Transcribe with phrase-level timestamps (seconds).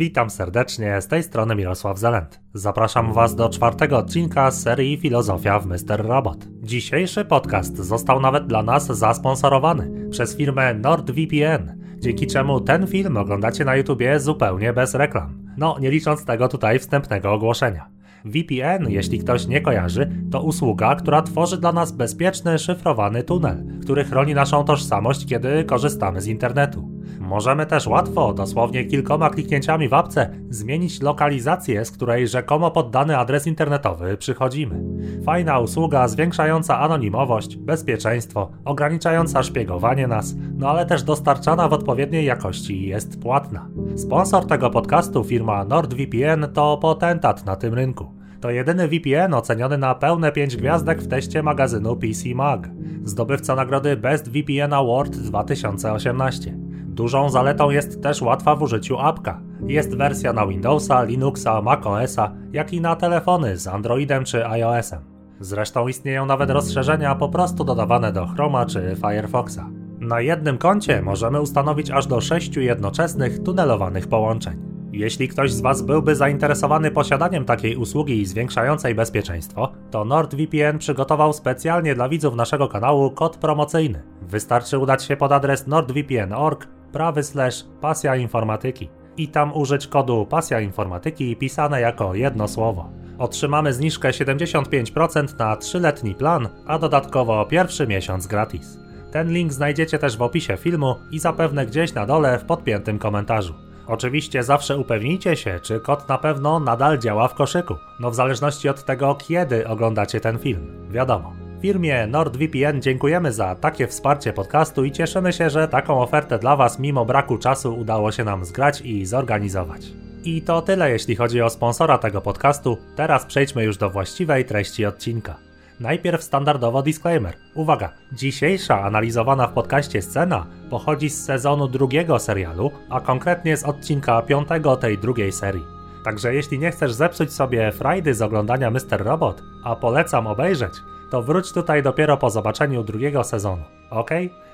[0.00, 2.40] Witam serdecznie, z tej strony Mirosław Zelent.
[2.54, 6.06] Zapraszam Was do czwartego odcinka serii Filozofia w Mr.
[6.06, 6.48] Robot.
[6.62, 13.64] Dzisiejszy podcast został nawet dla nas zasponsorowany przez firmę NordVPN, dzięki czemu ten film oglądacie
[13.64, 15.48] na YouTubie zupełnie bez reklam.
[15.56, 17.88] No, nie licząc tego tutaj wstępnego ogłoszenia.
[18.24, 24.04] VPN, jeśli ktoś nie kojarzy, to usługa, która tworzy dla nas bezpieczny, szyfrowany tunel, który
[24.04, 26.89] chroni naszą tożsamość, kiedy korzystamy z internetu.
[27.20, 33.18] Możemy też łatwo, dosłownie kilkoma kliknięciami w apce, zmienić lokalizację, z której rzekomo pod dany
[33.18, 34.84] adres internetowy przychodzimy.
[35.24, 42.86] Fajna usługa zwiększająca anonimowość, bezpieczeństwo, ograniczająca szpiegowanie nas, no ale też dostarczana w odpowiedniej jakości
[42.86, 43.68] jest płatna.
[43.96, 48.14] Sponsor tego podcastu, firma NordVPN, to potentat na tym rynku.
[48.40, 52.68] To jedyny VPN oceniony na pełne 5 gwiazdek w teście magazynu PC Mag.
[53.04, 56.69] Zdobywca nagrody Best VPN Award 2018.
[57.00, 59.40] Dużą zaletą jest też łatwa w użyciu apka.
[59.66, 65.00] Jest wersja na Windowsa, Linuxa, macOSa, jak i na telefony z Androidem czy iOSem.
[65.40, 69.60] Zresztą istnieją nawet rozszerzenia po prostu dodawane do Chroma czy Firefoxa.
[70.00, 74.62] Na jednym koncie możemy ustanowić aż do 6 jednoczesnych tunelowanych połączeń.
[74.92, 81.94] Jeśli ktoś z Was byłby zainteresowany posiadaniem takiej usługi zwiększającej bezpieczeństwo, to NordVPN przygotował specjalnie
[81.94, 84.02] dla widzów naszego kanału kod promocyjny.
[84.22, 90.60] Wystarczy udać się pod adres nordvpn.org prawy slash pasja informatyki i tam użyć kodu pasja
[90.60, 92.90] informatyki pisane jako jedno słowo.
[93.18, 98.78] Otrzymamy zniżkę 75% na 3-letni plan, a dodatkowo pierwszy miesiąc gratis.
[99.12, 103.54] Ten link znajdziecie też w opisie filmu i zapewne gdzieś na dole w podpiętym komentarzu.
[103.86, 107.74] Oczywiście zawsze upewnijcie się, czy kod na pewno nadal działa w koszyku.
[108.00, 110.88] No w zależności od tego, kiedy oglądacie ten film.
[110.90, 111.49] Wiadomo.
[111.60, 116.78] Firmie NordVPN dziękujemy za takie wsparcie podcastu i cieszymy się, że taką ofertę dla Was
[116.78, 119.86] mimo braku czasu udało się nam zgrać i zorganizować.
[120.24, 122.78] I to tyle jeśli chodzi o sponsora tego podcastu.
[122.96, 125.36] Teraz przejdźmy już do właściwej treści odcinka.
[125.80, 127.34] Najpierw standardowo disclaimer.
[127.54, 134.22] Uwaga, dzisiejsza analizowana w podcaście scena pochodzi z sezonu drugiego serialu, a konkretnie z odcinka
[134.22, 135.64] piątego tej drugiej serii.
[136.04, 139.04] Także jeśli nie chcesz zepsuć sobie frajdy z oglądania Mr.
[139.04, 140.72] Robot, a polecam obejrzeć,
[141.10, 144.10] to wróć tutaj dopiero po zobaczeniu drugiego sezonu, ok?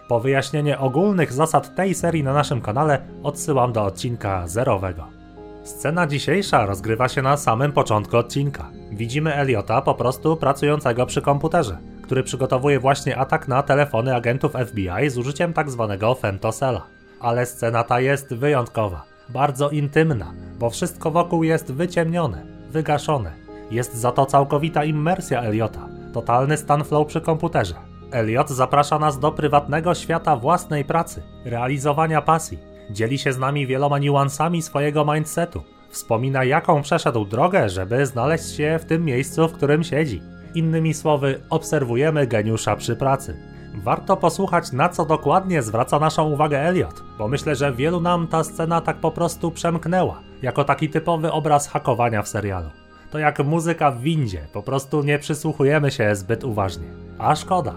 [0.08, 5.06] Po wyjaśnienie ogólnych zasad tej serii na naszym kanale odsyłam do odcinka zerowego.
[5.64, 8.70] Scena dzisiejsza rozgrywa się na samym początku odcinka.
[8.92, 15.10] Widzimy Eliota po prostu pracującego przy komputerze, który przygotowuje właśnie atak na telefony agentów FBI
[15.10, 15.52] z użyciem.
[15.52, 15.66] Tak
[16.20, 16.86] femtosela.
[17.20, 23.32] Ale scena ta jest wyjątkowa, bardzo intymna, bo wszystko wokół jest wyciemnione, wygaszone.
[23.70, 27.75] Jest za to całkowita immersja Eliota, totalny stan flow przy komputerze.
[28.12, 32.59] Eliot zaprasza nas do prywatnego świata własnej pracy, realizowania pasji,
[32.91, 35.62] Dzieli się z nami wieloma niuansami swojego mindsetu.
[35.91, 40.22] Wspomina, jaką przeszedł drogę, żeby znaleźć się w tym miejscu, w którym siedzi.
[40.54, 43.37] Innymi słowy, obserwujemy geniusza przy pracy.
[43.75, 48.44] Warto posłuchać, na co dokładnie zwraca naszą uwagę Elliot, bo myślę, że wielu nam ta
[48.44, 52.71] scena tak po prostu przemknęła, jako taki typowy obraz hakowania w serialu.
[53.10, 56.86] To jak muzyka w windzie, po prostu nie przysłuchujemy się zbyt uważnie.
[57.18, 57.74] A szkoda.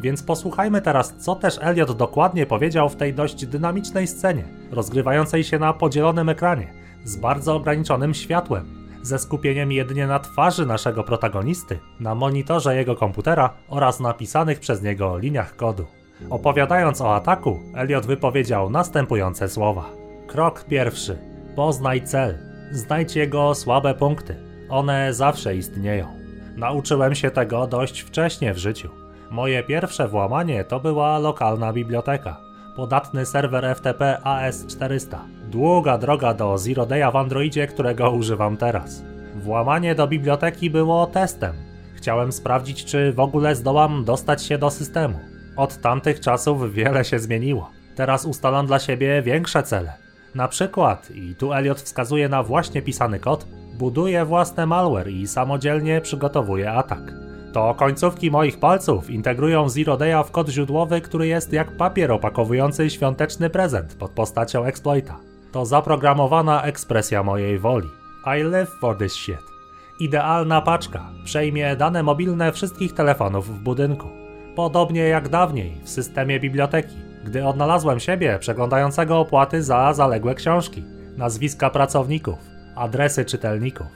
[0.00, 5.58] Więc posłuchajmy teraz, co też Elliot dokładnie powiedział w tej dość dynamicznej scenie, rozgrywającej się
[5.58, 6.72] na podzielonym ekranie,
[7.04, 13.50] z bardzo ograniczonym światłem, ze skupieniem jedynie na twarzy naszego protagonisty, na monitorze jego komputera
[13.68, 15.86] oraz napisanych przez niego liniach kodu.
[16.30, 19.90] Opowiadając o ataku, Elliot wypowiedział następujące słowa.
[20.26, 21.18] Krok pierwszy.
[21.56, 22.38] Poznaj cel.
[22.70, 24.51] Znajdź jego słabe punkty.
[24.72, 26.06] One zawsze istnieją.
[26.56, 28.90] Nauczyłem się tego dość wcześnie w życiu.
[29.30, 32.36] Moje pierwsze włamanie to była lokalna biblioteka.
[32.76, 35.18] Podatny serwer FTP AS400.
[35.50, 39.02] Długa droga do Zero Day'a w Androidzie, którego używam teraz.
[39.34, 41.52] Włamanie do biblioteki było testem.
[41.94, 45.20] Chciałem sprawdzić, czy w ogóle zdołam dostać się do systemu.
[45.56, 47.70] Od tamtych czasów wiele się zmieniło.
[47.96, 49.92] Teraz ustalam dla siebie większe cele.
[50.34, 53.46] Na przykład, i tu Elliot wskazuje na właśnie pisany kod,
[53.78, 57.12] buduję własny malware i samodzielnie przygotowuję atak.
[57.52, 62.90] To końcówki moich palców integrują Zero Day'a w kod źródłowy, który jest jak papier opakowujący
[62.90, 65.16] świąteczny prezent pod postacią exploita.
[65.52, 67.88] To zaprogramowana ekspresja mojej woli.
[68.38, 69.42] I live for this shit.
[70.00, 74.08] Idealna paczka przejmie dane mobilne wszystkich telefonów w budynku.
[74.56, 80.84] Podobnie jak dawniej w systemie biblioteki, gdy odnalazłem siebie przeglądającego opłaty za zaległe książki,
[81.16, 83.86] nazwiska pracowników, adresy czytelników.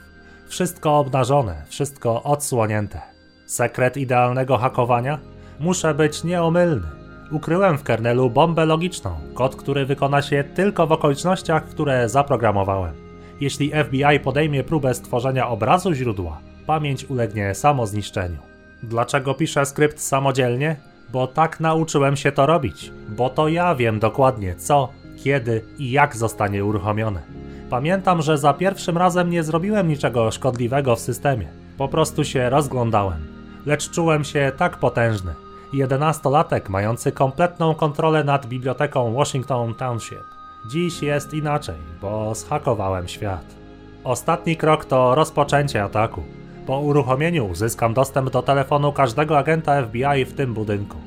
[0.47, 3.01] Wszystko obnażone, wszystko odsłonięte.
[3.45, 5.19] Sekret idealnego hakowania?
[5.59, 6.87] Muszę być nieomylny.
[7.31, 12.93] Ukryłem w kernelu bombę logiczną, kod, który wykona się tylko w okolicznościach, które zaprogramowałem.
[13.39, 18.37] Jeśli FBI podejmie próbę stworzenia obrazu źródła, pamięć ulegnie samozniszczeniu.
[18.83, 20.75] Dlaczego piszę skrypt samodzielnie?
[21.09, 24.89] Bo tak nauczyłem się to robić, bo to ja wiem dokładnie co,
[25.23, 27.21] kiedy i jak zostanie uruchomione.
[27.69, 31.47] Pamiętam, że za pierwszym razem nie zrobiłem niczego szkodliwego w systemie.
[31.77, 33.27] Po prostu się rozglądałem.
[33.65, 35.33] Lecz czułem się tak potężny.
[35.73, 40.23] Jedenastolatek mający kompletną kontrolę nad biblioteką Washington Township.
[40.71, 43.55] Dziś jest inaczej, bo zhakowałem świat.
[44.03, 46.23] Ostatni krok to rozpoczęcie ataku.
[46.67, 50.97] Po uruchomieniu uzyskam dostęp do telefonu każdego agenta FBI w tym budynku.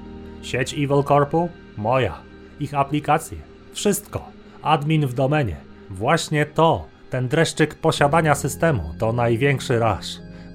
[0.42, 1.48] Sieć Evil Corpu?
[1.76, 2.14] Moja.
[2.60, 3.38] Ich aplikacje.
[3.72, 4.28] Wszystko.
[4.62, 5.69] Admin w domenie.
[5.90, 10.06] Właśnie to, ten dreszczyk posiadania systemu, to największy raż.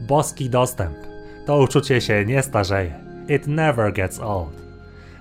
[0.07, 0.97] Boski dostęp.
[1.45, 2.99] To uczucie się nie starzeje.
[3.29, 4.65] It never gets old.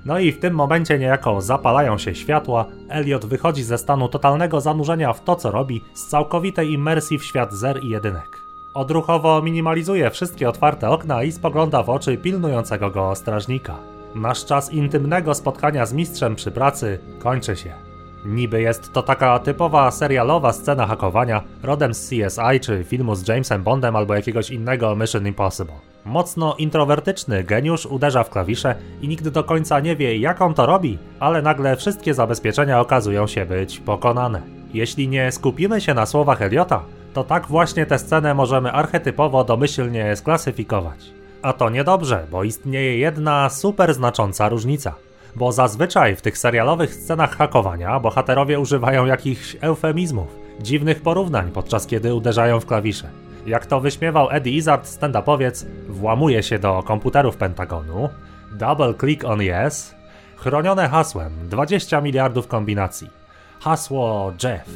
[0.04, 5.12] No i w tym momencie niejako zapalają się światła, Elliot wychodzi ze stanu totalnego zanurzenia
[5.12, 8.38] w to co robi, z całkowitej imersji w świat zer i jedynek.
[8.74, 13.76] Odruchowo minimalizuje wszystkie otwarte okna i spogląda w oczy pilnującego go strażnika.
[14.14, 17.93] Nasz czas intymnego spotkania z mistrzem przy pracy kończy się.
[18.24, 23.62] Niby jest to taka typowa serialowa scena hakowania, rodem z CSI czy filmu z Jamesem
[23.62, 25.74] Bondem albo jakiegoś innego Mission Impossible.
[26.04, 30.66] Mocno introwertyczny geniusz uderza w klawisze i nigdy do końca nie wie jak on to
[30.66, 34.42] robi, ale nagle wszystkie zabezpieczenia okazują się być pokonane.
[34.74, 36.82] Jeśli nie skupimy się na słowach Eliota,
[37.14, 41.10] to tak właśnie tę scenę możemy archetypowo domyślnie sklasyfikować.
[41.42, 44.94] A to niedobrze, bo istnieje jedna super znacząca różnica
[45.36, 52.14] bo zazwyczaj w tych serialowych scenach hakowania bohaterowie używają jakichś eufemizmów, dziwnych porównań podczas kiedy
[52.14, 53.08] uderzają w klawisze.
[53.46, 58.08] Jak to wyśmiewał Eddie Izzard, stand-upowiec, włamuje się do komputerów Pentagonu,
[58.52, 59.94] double click on yes,
[60.36, 63.10] chronione hasłem 20 miliardów kombinacji.
[63.60, 64.70] Hasło Jeff.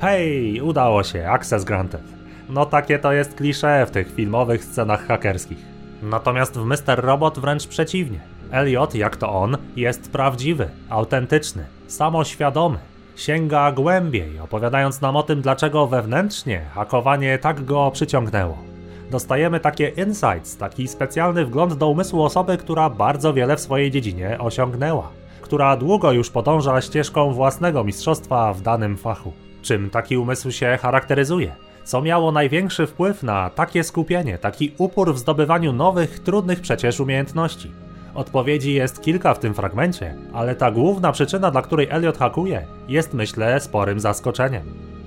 [0.00, 2.02] Hej, udało się, access granted.
[2.48, 5.58] No takie to jest klisze w tych filmowych scenach hakerskich.
[6.02, 7.04] Natomiast w Mr.
[7.04, 8.33] Robot wręcz przeciwnie.
[8.54, 12.78] Elliot, jak to on, jest prawdziwy, autentyczny, samoświadomy.
[13.16, 18.58] Sięga głębiej, opowiadając nam o tym, dlaczego wewnętrznie hakowanie tak go przyciągnęło.
[19.10, 24.38] Dostajemy takie insights, taki specjalny wgląd do umysłu osoby, która bardzo wiele w swojej dziedzinie
[24.38, 25.10] osiągnęła,
[25.40, 29.32] która długo już podąża ścieżką własnego mistrzostwa w danym fachu.
[29.62, 31.52] Czym taki umysł się charakteryzuje?
[31.84, 37.83] Co miało największy wpływ na takie skupienie, taki upór w zdobywaniu nowych, trudnych przecież umiejętności?
[38.14, 43.14] Odpowiedzi jest kilka w tym fragmencie, ale ta główna przyczyna, dla której Elliot hakuje, jest
[43.14, 44.62] myślę sporym zaskoczeniem.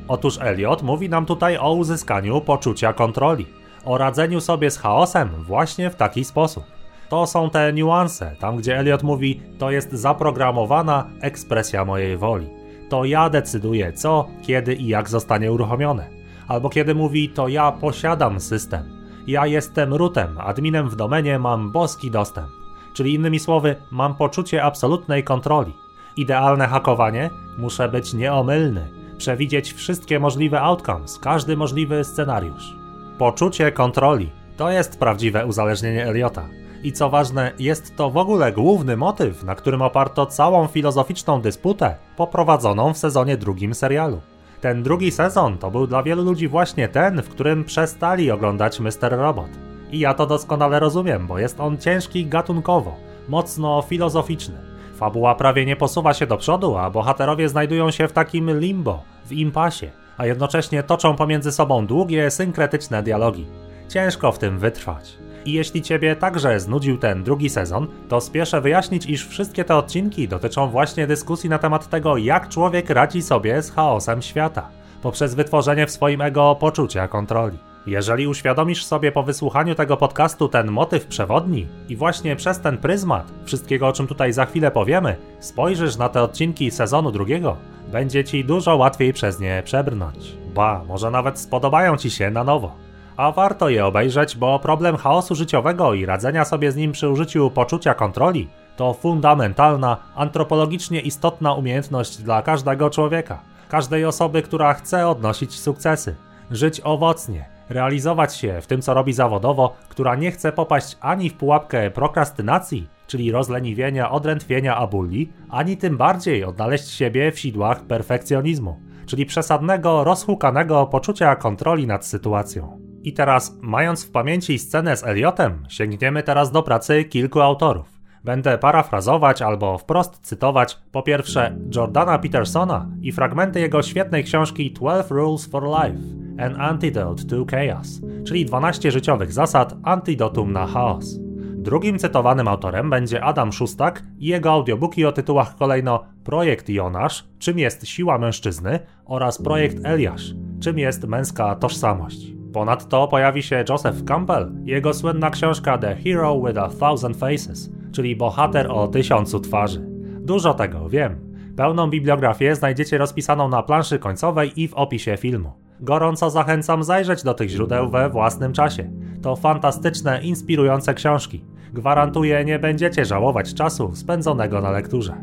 [0.07, 3.45] Otóż Elliot mówi nam tutaj o uzyskaniu poczucia kontroli,
[3.85, 6.63] o radzeniu sobie z chaosem właśnie w taki sposób.
[7.09, 12.47] To są te niuanse, tam gdzie Elliot mówi, to jest zaprogramowana ekspresja mojej woli.
[12.89, 16.09] To ja decyduję co, kiedy i jak zostanie uruchomione.
[16.47, 18.83] Albo kiedy mówi, to ja posiadam system.
[19.27, 22.56] Ja jestem rootem, adminem w domenie, mam boski dostęp.
[22.97, 25.73] Czyli innymi słowy, mam poczucie absolutnej kontroli.
[26.15, 32.75] Idealne hakowanie muszę być nieomylny, przewidzieć wszystkie możliwe outcomes, każdy możliwy scenariusz.
[33.17, 36.45] Poczucie kontroli to jest prawdziwe uzależnienie Eliota.
[36.83, 41.95] I co ważne, jest to w ogóle główny motyw, na którym oparto całą filozoficzną dysputę
[42.15, 44.21] poprowadzoną w sezonie drugim serialu.
[44.61, 49.11] Ten drugi sezon to był dla wielu ludzi właśnie ten, w którym przestali oglądać Mr.
[49.11, 49.66] Robot.
[49.91, 52.95] I ja to doskonale rozumiem, bo jest on ciężki gatunkowo,
[53.29, 54.55] mocno filozoficzny.
[54.95, 59.31] Fabuła prawie nie posuwa się do przodu, a bohaterowie znajdują się w takim limbo, w
[59.31, 63.45] impasie, a jednocześnie toczą pomiędzy sobą długie, synkretyczne dialogi.
[63.89, 65.17] Ciężko w tym wytrwać.
[65.45, 70.27] I jeśli Ciebie także znudził ten drugi sezon, to spieszę wyjaśnić, iż wszystkie te odcinki
[70.27, 74.69] dotyczą właśnie dyskusji na temat tego, jak człowiek radzi sobie z chaosem świata,
[75.01, 77.57] poprzez wytworzenie w swoim ego poczucia kontroli.
[77.87, 83.31] Jeżeli uświadomisz sobie po wysłuchaniu tego podcastu ten motyw przewodni i właśnie przez ten pryzmat
[83.45, 87.57] wszystkiego, o czym tutaj za chwilę powiemy, spojrzysz na te odcinki sezonu drugiego,
[87.91, 90.37] będzie ci dużo łatwiej przez nie przebrnąć.
[90.53, 92.75] Ba, może nawet spodobają ci się na nowo.
[93.17, 97.51] A warto je obejrzeć, bo problem chaosu życiowego i radzenia sobie z nim przy użyciu
[97.51, 103.39] poczucia kontroli to fundamentalna, antropologicznie istotna umiejętność dla każdego człowieka,
[103.69, 106.15] każdej osoby, która chce odnosić sukcesy,
[106.51, 111.33] żyć owocnie, realizować się w tym, co robi zawodowo, która nie chce popaść ani w
[111.33, 119.25] pułapkę prokrastynacji, czyli rozleniwienia, odrętwienia abuli, ani tym bardziej odnaleźć siebie w sidłach perfekcjonizmu, czyli
[119.25, 122.79] przesadnego, rozhukanego poczucia kontroli nad sytuacją.
[123.03, 127.97] I teraz, mając w pamięci scenę z Eliotem, sięgniemy teraz do pracy kilku autorów.
[128.23, 135.15] Będę parafrazować albo wprost cytować po pierwsze Jordana Petersona i fragmenty jego świetnej książki 12
[135.15, 141.19] Rules for Life An Antidote to Chaos, czyli 12 życiowych zasad antidotum na chaos.
[141.67, 147.59] Drugim cytowanym autorem będzie Adam Szustak i jego audiobooki o tytułach kolejno Projekt Jonasz, czym
[147.59, 152.33] jest siła mężczyzny oraz Projekt Eliasz, czym jest męska tożsamość.
[152.53, 157.71] Ponadto pojawi się Joseph Campbell i jego słynna książka The Hero with a Thousand Faces,
[157.91, 159.85] czyli bohater o tysiącu twarzy.
[160.19, 161.33] Dużo tego wiem.
[161.55, 165.66] Pełną bibliografię znajdziecie rozpisaną na planszy końcowej i w opisie filmu.
[165.79, 168.89] Gorąco zachęcam zajrzeć do tych źródeł we własnym czasie.
[169.21, 171.45] To fantastyczne, inspirujące książki.
[171.73, 175.13] Gwarantuję, nie będziecie żałować czasu spędzonego na lekturze.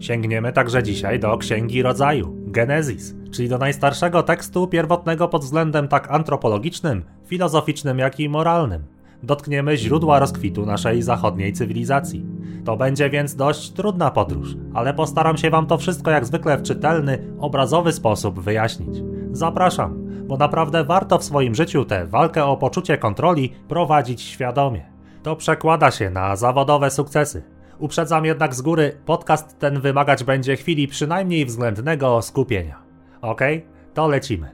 [0.00, 6.10] Sięgniemy także dzisiaj do Księgi Rodzaju, Genezis, czyli do najstarszego tekstu pierwotnego pod względem tak
[6.10, 8.82] antropologicznym, filozoficznym, jak i moralnym.
[9.22, 12.26] Dotkniemy źródła rozkwitu naszej zachodniej cywilizacji.
[12.64, 16.62] To będzie więc dość trudna podróż, ale postaram się Wam to wszystko jak zwykle w
[16.62, 19.15] czytelny, obrazowy sposób wyjaśnić.
[19.36, 19.94] Zapraszam,
[20.26, 24.86] bo naprawdę warto w swoim życiu tę walkę o poczucie kontroli prowadzić świadomie.
[25.22, 27.42] To przekłada się na zawodowe sukcesy.
[27.78, 32.78] Uprzedzam jednak z góry, podcast ten wymagać będzie chwili przynajmniej względnego skupienia.
[33.22, 33.40] Ok?
[33.94, 34.50] To lecimy.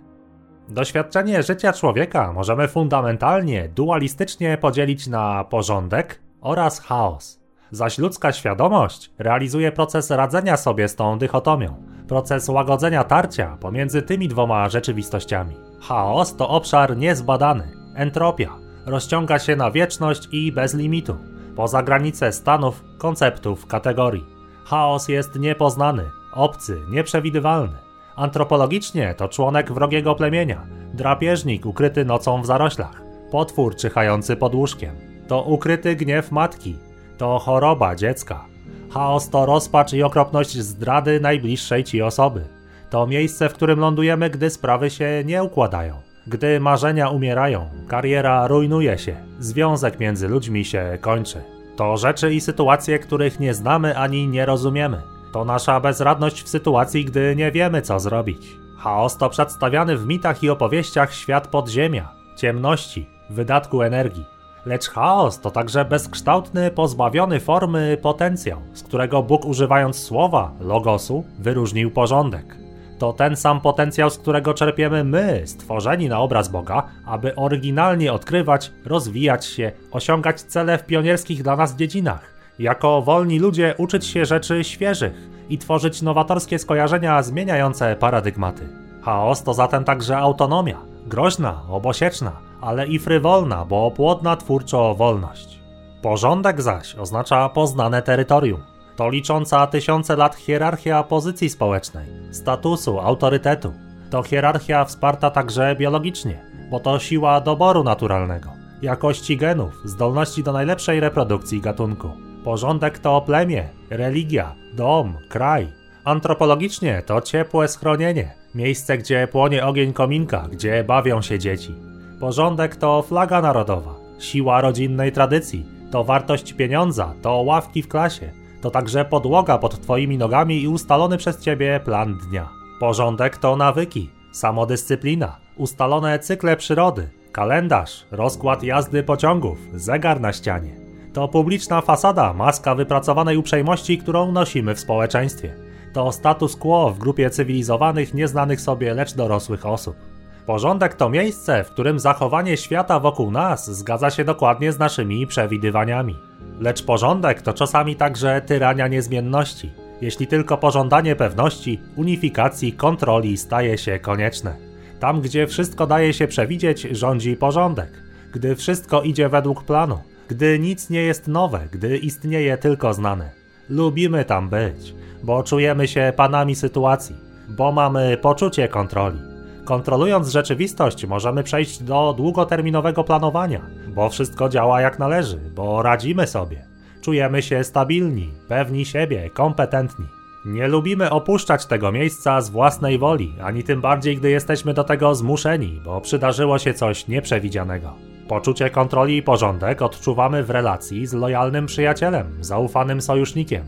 [0.69, 7.41] Doświadczenie życia człowieka możemy fundamentalnie, dualistycznie podzielić na porządek oraz chaos.
[7.71, 14.29] Zaś ludzka świadomość realizuje proces radzenia sobie z tą dychotomią, proces łagodzenia tarcia pomiędzy tymi
[14.29, 15.57] dwoma rzeczywistościami.
[15.81, 18.51] Chaos to obszar niezbadany, entropia,
[18.87, 21.17] rozciąga się na wieczność i bez limitu,
[21.57, 24.25] poza granice stanów, konceptów, kategorii.
[24.65, 27.79] Chaos jest niepoznany, obcy, nieprzewidywalny.
[28.17, 34.97] Antropologicznie to członek wrogiego plemienia, drapieżnik ukryty nocą w zaroślach, potwór czyhający pod łóżkiem.
[35.29, 36.77] To ukryty gniew matki,
[37.19, 38.52] to choroba dziecka.
[38.93, 42.45] Chaos to rozpacz i okropność zdrady najbliższej ci osoby.
[42.91, 45.95] To miejsce, w którym lądujemy, gdy sprawy się nie układają.
[46.27, 51.43] Gdy marzenia umierają, kariera rujnuje się, związek między ludźmi się kończy.
[51.77, 55.03] To rzeczy i sytuacje, których nie znamy ani nie rozumiemy.
[55.33, 58.57] To nasza bezradność w sytuacji, gdy nie wiemy, co zrobić.
[58.79, 64.25] Chaos to przedstawiany w mitach i opowieściach świat podziemia, ciemności, wydatku energii.
[64.67, 71.91] Lecz chaos to także bezkształtny, pozbawiony formy potencjał, z którego Bóg używając słowa, logosu, wyróżnił
[71.91, 72.57] porządek.
[72.99, 78.73] To ten sam potencjał, z którego czerpiemy my, stworzeni na obraz Boga, aby oryginalnie odkrywać,
[78.85, 82.35] rozwijać się, osiągać cele w pionierskich dla nas dziedzinach.
[82.59, 88.69] Jako wolni ludzie uczyć się rzeczy świeżych i tworzyć nowatorskie skojarzenia zmieniające paradygmaty.
[89.03, 95.61] Chaos to zatem także autonomia, groźna, obosieczna, ale i frywolna, bo płodna twórczo wolność.
[96.03, 98.61] Porządek zaś oznacza poznane terytorium.
[98.97, 103.73] To licząca tysiące lat hierarchia pozycji społecznej, statusu, autorytetu.
[104.11, 108.51] To hierarchia wsparta także biologicznie, bo to siła doboru naturalnego,
[108.83, 112.11] jakości genów, zdolności do najlepszej reprodukcji gatunku.
[112.45, 115.73] Porządek to plemię, religia, dom, kraj.
[116.05, 121.92] Antropologicznie to ciepłe schronienie, miejsce, gdzie płonie ogień kominka, gdzie bawią się dzieci.
[122.23, 128.71] Porządek to flaga narodowa, siła rodzinnej tradycji, to wartość pieniądza, to ławki w klasie, to
[128.71, 132.49] także podłoga pod twoimi nogami i ustalony przez ciebie plan dnia.
[132.81, 140.77] Porządek to nawyki, samodyscyplina, ustalone cykle przyrody, kalendarz, rozkład jazdy pociągów, zegar na ścianie.
[141.13, 145.55] To publiczna fasada, maska wypracowanej uprzejmości, którą nosimy w społeczeństwie.
[145.93, 150.12] To status quo w grupie cywilizowanych, nieznanych sobie, lecz dorosłych osób.
[150.47, 156.17] Porządek to miejsce, w którym zachowanie świata wokół nas zgadza się dokładnie z naszymi przewidywaniami.
[156.61, 159.71] Lecz porządek to czasami także tyrania niezmienności,
[160.01, 164.57] jeśli tylko pożądanie pewności, unifikacji, kontroli staje się konieczne.
[165.01, 168.03] Tam, gdzie wszystko daje się przewidzieć, rządzi porządek.
[168.33, 173.31] Gdy wszystko idzie według planu, gdy nic nie jest nowe, gdy istnieje tylko znane.
[173.69, 177.17] Lubimy tam być, bo czujemy się panami sytuacji,
[177.49, 179.32] bo mamy poczucie kontroli.
[179.73, 186.65] Kontrolując rzeczywistość, możemy przejść do długoterminowego planowania, bo wszystko działa jak należy, bo radzimy sobie.
[187.01, 190.07] Czujemy się stabilni, pewni siebie, kompetentni.
[190.45, 195.15] Nie lubimy opuszczać tego miejsca z własnej woli, ani tym bardziej, gdy jesteśmy do tego
[195.15, 197.95] zmuszeni, bo przydarzyło się coś nieprzewidzianego.
[198.29, 203.65] Poczucie kontroli i porządek odczuwamy w relacji z lojalnym przyjacielem, zaufanym sojusznikiem.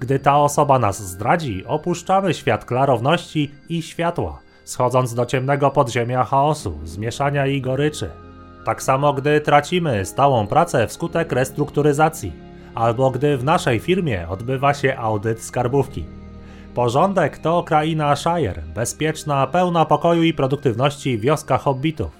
[0.00, 6.78] Gdy ta osoba nas zdradzi, opuszczamy świat klarowności i światła, schodząc do ciemnego podziemia chaosu,
[6.84, 8.10] zmieszania i goryczy.
[8.64, 12.32] Tak samo gdy tracimy stałą pracę wskutek restrukturyzacji,
[12.74, 16.04] albo gdy w naszej firmie odbywa się audyt skarbówki.
[16.74, 22.10] Porządek to kraina Shire, bezpieczna, pełna pokoju i produktywności wioska hobbitów.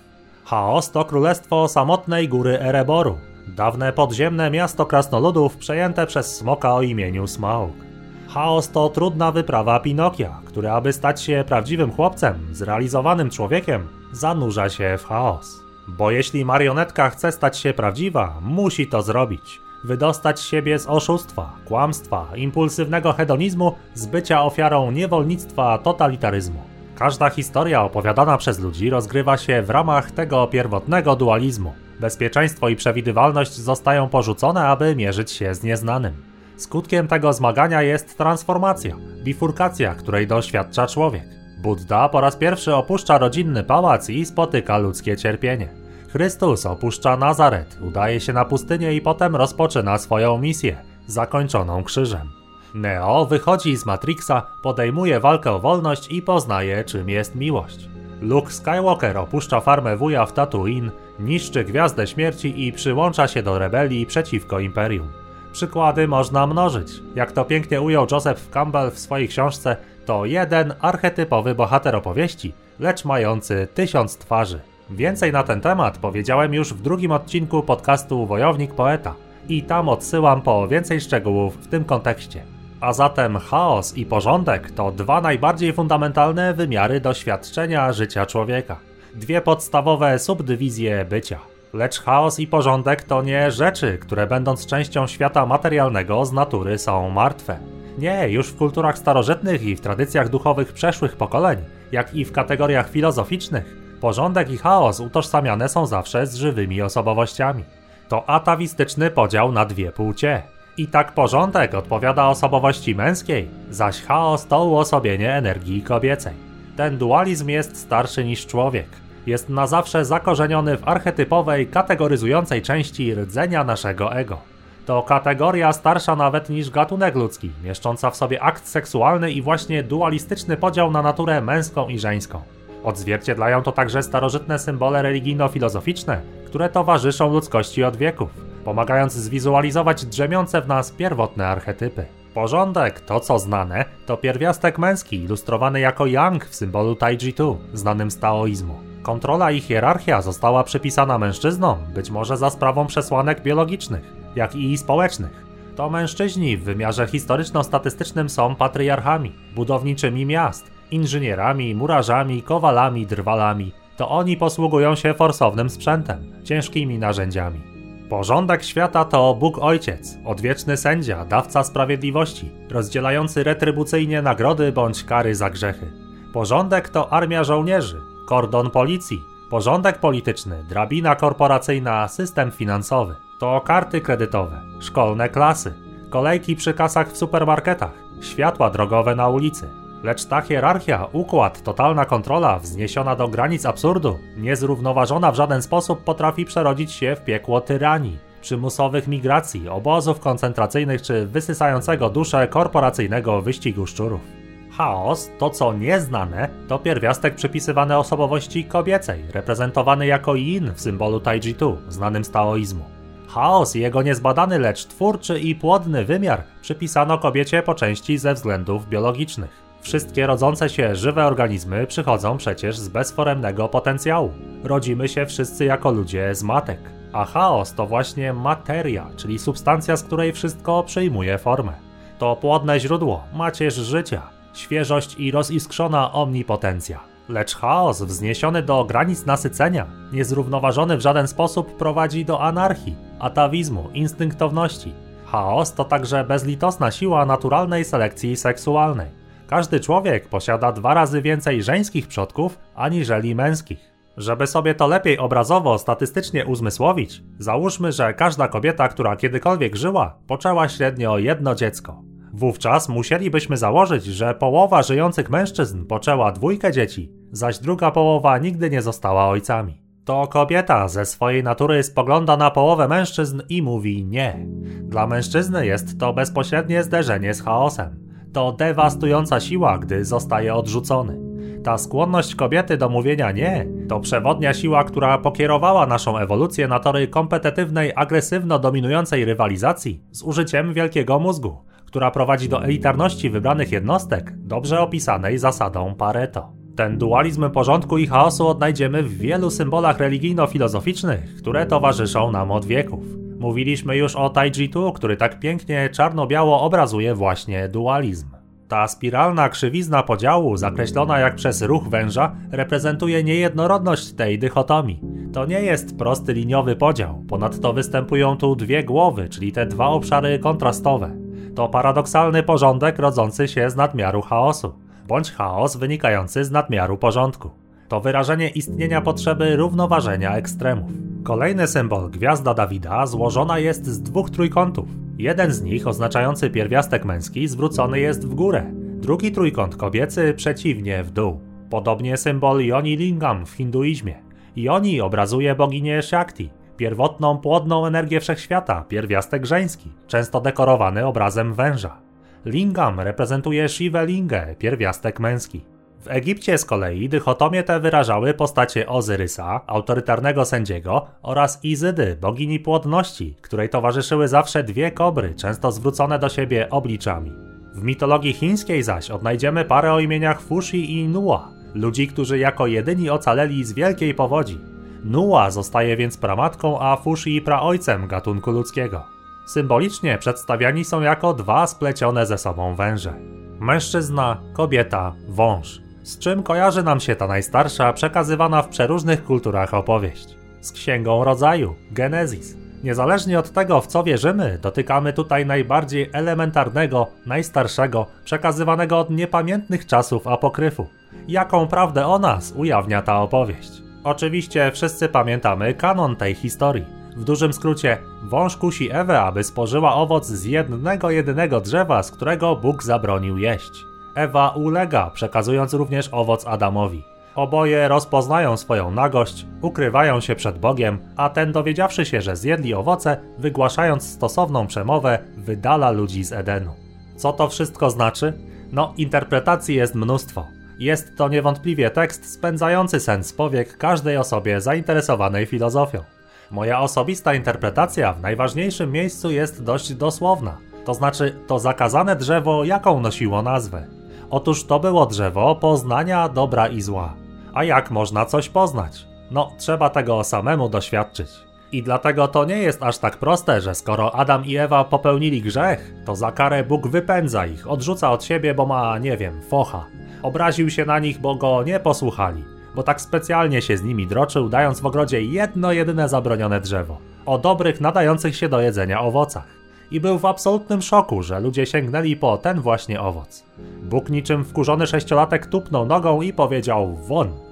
[0.44, 3.18] Chaos to królestwo samotnej góry Ereboru,
[3.56, 7.87] dawne podziemne miasto krasnoludów przejęte przez smoka o imieniu Smaug.
[8.28, 14.98] Chaos to trudna wyprawa Pinokia, który aby stać się prawdziwym chłopcem, zrealizowanym człowiekiem, zanurza się
[14.98, 15.62] w chaos.
[15.88, 19.60] Bo jeśli marionetka chce stać się prawdziwa, musi to zrobić.
[19.84, 26.62] Wydostać siebie z oszustwa, kłamstwa, impulsywnego hedonizmu, z bycia ofiarą niewolnictwa totalitaryzmu.
[26.94, 31.72] Każda historia opowiadana przez ludzi rozgrywa się w ramach tego pierwotnego dualizmu.
[32.00, 36.27] Bezpieczeństwo i przewidywalność zostają porzucone, aby mierzyć się z nieznanym.
[36.58, 41.24] Skutkiem tego zmagania jest transformacja, bifurkacja, której doświadcza człowiek.
[41.62, 45.68] Buddha po raz pierwszy opuszcza rodzinny pałac i spotyka ludzkie cierpienie.
[46.08, 52.28] Chrystus opuszcza Nazaret, udaje się na pustynię i potem rozpoczyna swoją misję, zakończoną krzyżem.
[52.74, 57.88] Neo wychodzi z Matrixa, podejmuje walkę o wolność i poznaje, czym jest miłość.
[58.20, 64.06] Luke Skywalker opuszcza farmę wuja w Tatooine, niszczy Gwiazdę Śmierci i przyłącza się do rebelii
[64.06, 65.08] przeciwko Imperium.
[65.52, 66.88] Przykłady można mnożyć.
[67.14, 69.76] Jak to pięknie ujął Joseph Campbell w swojej książce,
[70.06, 74.60] to jeden archetypowy bohater opowieści, lecz mający tysiąc twarzy.
[74.90, 79.14] Więcej na ten temat powiedziałem już w drugim odcinku podcastu Wojownik Poeta
[79.48, 82.42] i tam odsyłam po więcej szczegółów w tym kontekście.
[82.80, 88.76] A zatem chaos i porządek to dwa najbardziej fundamentalne wymiary doświadczenia życia człowieka.
[89.14, 91.38] Dwie podstawowe subdywizje bycia.
[91.72, 97.10] Lecz chaos i porządek to nie rzeczy, które będąc częścią świata materialnego z natury są
[97.10, 97.58] martwe.
[97.98, 101.58] Nie, już w kulturach starożytnych i w tradycjach duchowych przeszłych pokoleń,
[101.92, 107.64] jak i w kategoriach filozoficznych, porządek i chaos utożsamiane są zawsze z żywymi osobowościami.
[108.08, 110.42] To atawistyczny podział na dwie płcie.
[110.76, 116.34] I tak porządek odpowiada osobowości męskiej, zaś chaos to uosobienie energii kobiecej.
[116.76, 119.07] Ten dualizm jest starszy niż człowiek.
[119.28, 124.38] Jest na zawsze zakorzeniony w archetypowej, kategoryzującej części rdzenia naszego ego.
[124.86, 130.56] To kategoria starsza nawet niż gatunek ludzki, mieszcząca w sobie akt seksualny i właśnie dualistyczny
[130.56, 132.42] podział na naturę męską i żeńską.
[132.84, 138.30] Odzwierciedlają to także starożytne symbole religijno-filozoficzne, które towarzyszą ludzkości od wieków,
[138.64, 142.04] pomagając zwizualizować drzemiące w nas pierwotne archetypy.
[142.34, 148.18] Porządek, to co znane, to pierwiastek męski ilustrowany jako yang w symbolu Taiji-Tu, znanym z
[148.18, 148.87] taoizmu.
[149.08, 155.46] Kontrola i hierarchia została przypisana mężczyznom, być może za sprawą przesłanek biologicznych, jak i społecznych.
[155.76, 163.72] To mężczyźni w wymiarze historyczno-statystycznym są patriarchami, budowniczymi miast, inżynierami, murarzami, kowalami, drwalami.
[163.96, 167.60] To oni posługują się forsownym sprzętem, ciężkimi narzędziami.
[168.08, 175.50] Porządek świata to Bóg Ojciec, odwieczny sędzia, dawca sprawiedliwości, rozdzielający retrybucyjnie nagrody bądź kary za
[175.50, 175.92] grzechy.
[176.32, 183.14] Porządek to armia żołnierzy, kordon policji, porządek polityczny, drabina korporacyjna, system finansowy.
[183.38, 185.74] To karty kredytowe, szkolne klasy,
[186.10, 189.68] kolejki przy kasach w supermarketach, światła drogowe na ulicy.
[190.02, 196.44] Lecz ta hierarchia, układ, totalna kontrola, wzniesiona do granic absurdu, niezrównoważona w żaden sposób potrafi
[196.44, 204.47] przerodzić się w piekło tyranii, przymusowych migracji, obozów koncentracyjnych czy wysysającego duszę korporacyjnego wyścigu szczurów.
[204.78, 211.76] Chaos, to co nieznane, to pierwiastek przypisywany osobowości kobiecej, reprezentowany jako yin w symbolu Taiji-Tu,
[211.88, 212.84] znanym z taoizmu.
[213.28, 218.88] Chaos i jego niezbadany, lecz twórczy i płodny wymiar przypisano kobiecie po części ze względów
[218.88, 219.50] biologicznych.
[219.80, 224.32] Wszystkie rodzące się żywe organizmy przychodzą przecież z bezforemnego potencjału.
[224.64, 226.80] Rodzimy się wszyscy jako ludzie z matek.
[227.12, 231.72] A chaos to właśnie materia, czyli substancja, z której wszystko przyjmuje formę.
[232.18, 237.00] To płodne źródło, macierz życia, świeżość i roziskrzona omnipotencja.
[237.28, 244.92] Lecz chaos wzniesiony do granic nasycenia, niezrównoważony w żaden sposób prowadzi do anarchii, atawizmu, instynktowności.
[245.26, 249.06] Chaos to także bezlitosna siła naturalnej selekcji seksualnej.
[249.46, 253.78] Każdy człowiek posiada dwa razy więcej żeńskich przodków aniżeli męskich.
[254.16, 260.68] Żeby sobie to lepiej obrazowo, statystycznie uzmysłowić, załóżmy, że każda kobieta, która kiedykolwiek żyła, poczęła
[260.68, 262.07] średnio jedno dziecko.
[262.32, 268.82] Wówczas musielibyśmy założyć, że połowa żyjących mężczyzn poczęła dwójkę dzieci, zaś druga połowa nigdy nie
[268.82, 269.82] została ojcami.
[270.04, 274.46] To kobieta ze swojej natury spogląda na połowę mężczyzn i mówi nie.
[274.82, 278.08] Dla mężczyzny jest to bezpośrednie zderzenie z chaosem.
[278.32, 281.28] To dewastująca siła, gdy zostaje odrzucony.
[281.64, 287.08] Ta skłonność kobiety do mówienia nie to przewodnia siła, która pokierowała naszą ewolucję na tory
[287.08, 291.56] kompetytywnej, agresywno-dominującej rywalizacji z użyciem wielkiego mózgu,
[291.88, 296.52] która prowadzi do elitarności wybranych jednostek, dobrze opisanej zasadą Pareto.
[296.76, 303.04] Ten dualizm porządku i chaosu odnajdziemy w wielu symbolach religijno-filozoficznych, które towarzyszą nam od wieków.
[303.38, 308.28] Mówiliśmy już o Taiji-Tu, który tak pięknie czarno-biało obrazuje właśnie dualizm.
[308.68, 315.00] Ta spiralna krzywizna podziału, zakreślona jak przez ruch węża, reprezentuje niejednorodność tej dychotomii.
[315.32, 320.38] To nie jest prosty liniowy podział, ponadto występują tu dwie głowy, czyli te dwa obszary
[320.38, 321.27] kontrastowe.
[321.58, 324.72] To paradoksalny porządek rodzący się z nadmiaru chaosu,
[325.08, 327.50] bądź chaos wynikający z nadmiaru porządku.
[327.88, 330.90] To wyrażenie istnienia potrzeby równoważenia ekstremów.
[331.24, 334.88] Kolejny symbol, gwiazda Dawida, złożona jest z dwóch trójkątów.
[335.16, 341.10] Jeden z nich, oznaczający pierwiastek męski, zwrócony jest w górę, drugi trójkąt kobiecy przeciwnie w
[341.10, 341.40] dół.
[341.70, 344.14] Podobnie symbol Yoni Lingam w hinduizmie.
[344.56, 351.96] Yoni obrazuje boginię Shakti, pierwotną płodną energię wszechświata, pierwiastek żeński, często dekorowany obrazem węża.
[352.44, 355.64] Lingam reprezentuje Shiva Lingę, pierwiastek męski.
[356.00, 363.34] W Egipcie z kolei dychotomie te wyrażały postacie Ozyrysa, autorytarnego sędziego, oraz Izydy, bogini płodności,
[363.40, 367.32] której towarzyszyły zawsze dwie kobry, często zwrócone do siebie obliczami.
[367.74, 373.10] W mitologii chińskiej zaś odnajdziemy parę o imieniach Fushi i Nua, ludzi, którzy jako jedyni
[373.10, 374.58] ocaleli z wielkiej powodzi.
[375.04, 379.02] Nua zostaje więc pramatką, a Fushi praojcem gatunku ludzkiego.
[379.46, 383.14] Symbolicznie przedstawiani są jako dwa splecione ze sobą węże.
[383.60, 385.80] Mężczyzna, kobieta, wąż.
[386.02, 390.36] Z czym kojarzy nam się ta najstarsza, przekazywana w przeróżnych kulturach opowieść?
[390.60, 392.56] Z księgą rodzaju, Genezis.
[392.84, 400.26] Niezależnie od tego, w co wierzymy, dotykamy tutaj najbardziej elementarnego, najstarszego, przekazywanego od niepamiętnych czasów
[400.26, 400.86] apokryfu.
[401.28, 403.87] Jaką prawdę o nas ujawnia ta opowieść?
[404.04, 406.84] Oczywiście wszyscy pamiętamy kanon tej historii.
[407.16, 412.56] W dużym skrócie, wąż kusi Ewę, aby spożyła owoc z jednego jedynego drzewa, z którego
[412.56, 413.84] Bóg zabronił jeść.
[414.14, 417.04] Ewa ulega, przekazując również owoc Adamowi.
[417.34, 423.20] Oboje rozpoznają swoją nagość, ukrywają się przed Bogiem, a ten dowiedziawszy się, że zjedli owoce,
[423.38, 426.70] wygłaszając stosowną przemowę, wydala ludzi z Edenu.
[427.16, 428.32] Co to wszystko znaczy?
[428.72, 430.57] No, interpretacji jest mnóstwo.
[430.78, 436.04] Jest to niewątpliwie tekst spędzający sens powiek każdej osobie zainteresowanej filozofią.
[436.50, 440.58] Moja osobista interpretacja w najważniejszym miejscu jest dość dosłowna.
[440.84, 443.86] To znaczy, to zakazane drzewo, jaką nosiło nazwę?
[444.30, 447.14] Otóż to było drzewo poznania dobra i zła.
[447.54, 449.06] A jak można coś poznać?
[449.30, 451.47] No, trzeba tego samemu doświadczyć.
[451.72, 455.92] I dlatego to nie jest aż tak proste, że skoro Adam i Ewa popełnili grzech,
[456.04, 459.86] to za karę Bóg wypędza ich, odrzuca od siebie, bo ma, nie wiem, focha.
[460.22, 464.48] Obraził się na nich, bo go nie posłuchali, bo tak specjalnie się z nimi droczył,
[464.48, 469.46] dając w ogrodzie jedno jedyne zabronione drzewo o dobrych, nadających się do jedzenia owocach
[469.90, 473.44] i był w absolutnym szoku, że ludzie sięgnęli po ten właśnie owoc.
[473.82, 477.47] Bóg niczym wkurzony sześciolatek tupnął nogą i powiedział won.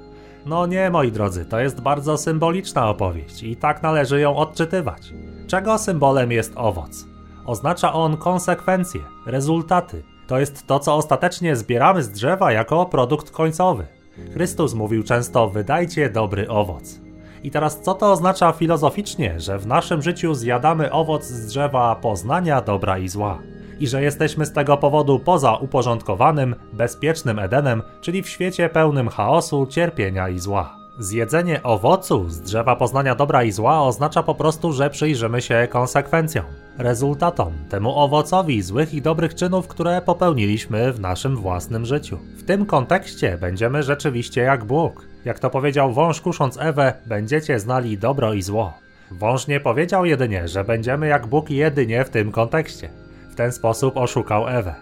[0.46, 5.12] No nie, moi drodzy, to jest bardzo symboliczna opowieść i tak należy ją odczytywać.
[5.46, 7.06] Czego symbolem jest owoc?
[7.46, 10.02] Oznacza on konsekwencje, rezultaty.
[10.26, 13.86] To jest to, co ostatecznie zbieramy z drzewa jako produkt końcowy.
[14.32, 17.00] Chrystus mówił często: wydajcie dobry owoc.
[17.42, 22.60] I teraz co to oznacza filozoficznie, że w naszym życiu zjadamy owoc z drzewa poznania
[22.60, 23.38] dobra i zła?
[23.80, 29.66] I że jesteśmy z tego powodu poza uporządkowanym, bezpiecznym Edenem, czyli w świecie pełnym chaosu,
[29.66, 30.76] cierpienia i zła.
[30.98, 36.44] Zjedzenie owocu z drzewa poznania dobra i zła oznacza po prostu, że przyjrzymy się konsekwencjom,
[36.78, 42.18] rezultatom, temu owocowi złych i dobrych czynów, które popełniliśmy w naszym własnym życiu.
[42.36, 45.06] W tym kontekście będziemy rzeczywiście jak Bóg.
[45.24, 48.72] Jak to powiedział wąż kusząc Ewę, będziecie znali dobro i zło.
[49.10, 53.05] Wąż nie powiedział jedynie, że będziemy jak Bóg jedynie w tym kontekście.
[53.36, 54.74] Ten sposób oszukał Ewę.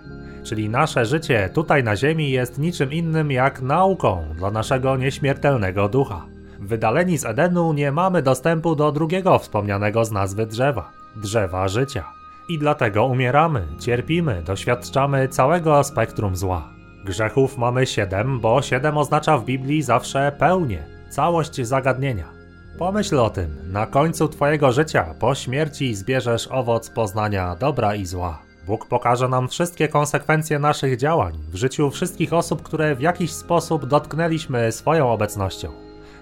[0.42, 6.26] Czyli nasze życie tutaj na Ziemi jest niczym innym jak nauką dla naszego nieśmiertelnego ducha.
[6.60, 12.04] Wydaleni z Edenu nie mamy dostępu do drugiego wspomnianego z nazwy drzewa drzewa życia.
[12.48, 16.68] I dlatego umieramy, cierpimy, doświadczamy całego spektrum zła.
[17.04, 22.28] Grzechów mamy siedem, bo siedem oznacza w Biblii zawsze pełnię, całość zagadnienia.
[22.78, 28.43] Pomyśl o tym, na końcu Twojego życia, po śmierci zbierzesz owoc poznania dobra i zła.
[28.66, 33.86] Bóg pokaże nam wszystkie konsekwencje naszych działań w życiu wszystkich osób, które w jakiś sposób
[33.86, 35.72] dotknęliśmy swoją obecnością.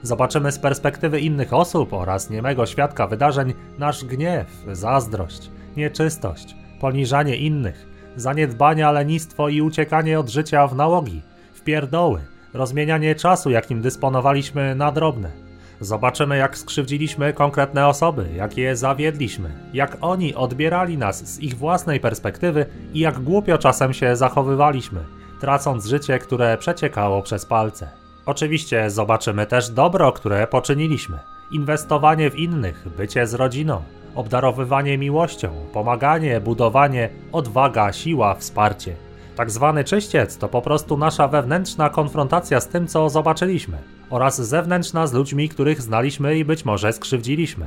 [0.02, 7.86] Zobaczymy z perspektywy innych osób oraz niemego świadka wydarzeń nasz gniew, zazdrość, nieczystość, poniżanie innych,
[8.16, 11.22] zaniedbania, lenistwo i uciekanie od życia w nałogi,
[11.54, 12.20] w pierdoły,
[12.54, 15.41] rozmienianie czasu, jakim dysponowaliśmy, na drobne.
[15.82, 22.00] Zobaczymy, jak skrzywdziliśmy konkretne osoby, jak je zawiedliśmy, jak oni odbierali nas z ich własnej
[22.00, 25.00] perspektywy i jak głupio czasem się zachowywaliśmy,
[25.40, 27.88] tracąc życie, które przeciekało przez palce.
[28.26, 31.18] Oczywiście zobaczymy też dobro, które poczyniliśmy,
[31.50, 33.82] inwestowanie w innych, bycie z rodziną,
[34.14, 38.96] obdarowywanie miłością, pomaganie, budowanie, odwaga, siła, wsparcie.
[39.36, 43.78] Tak zwany czyściec to po prostu nasza wewnętrzna konfrontacja z tym, co zobaczyliśmy,
[44.12, 47.66] oraz zewnętrzna z ludźmi, których znaliśmy i być może skrzywdziliśmy.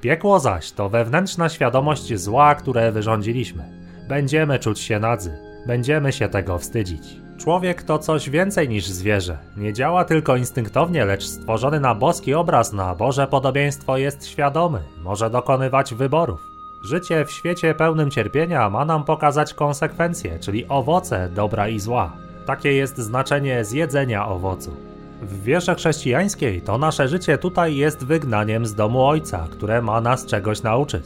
[0.00, 3.64] Piekło zaś to wewnętrzna świadomość zła, które wyrządziliśmy.
[4.08, 7.02] Będziemy czuć się nadzy, będziemy się tego wstydzić.
[7.38, 9.38] Człowiek to coś więcej niż zwierzę.
[9.56, 15.30] Nie działa tylko instynktownie, lecz stworzony na boski obraz, na Boże podobieństwo jest świadomy, może
[15.30, 16.40] dokonywać wyborów.
[16.84, 22.12] Życie w świecie pełnym cierpienia ma nam pokazać konsekwencje, czyli owoce dobra i zła.
[22.46, 24.95] Takie jest znaczenie zjedzenia owocu.
[25.22, 30.26] W wierze chrześcijańskiej to nasze życie tutaj jest wygnaniem z domu Ojca, które ma nas
[30.26, 31.04] czegoś nauczyć.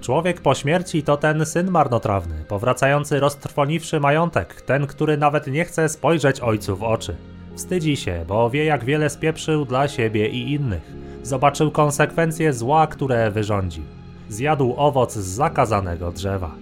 [0.00, 5.88] Człowiek po śmierci to ten syn marnotrawny, powracający roztrwoniwszy majątek, ten, który nawet nie chce
[5.88, 7.16] spojrzeć ojcu w oczy.
[7.56, 10.92] Wstydzi się, bo wie jak wiele spieprzył dla siebie i innych.
[11.22, 13.84] Zobaczył konsekwencje zła, które wyrządził.
[14.28, 16.54] Zjadł owoc z zakazanego drzewa.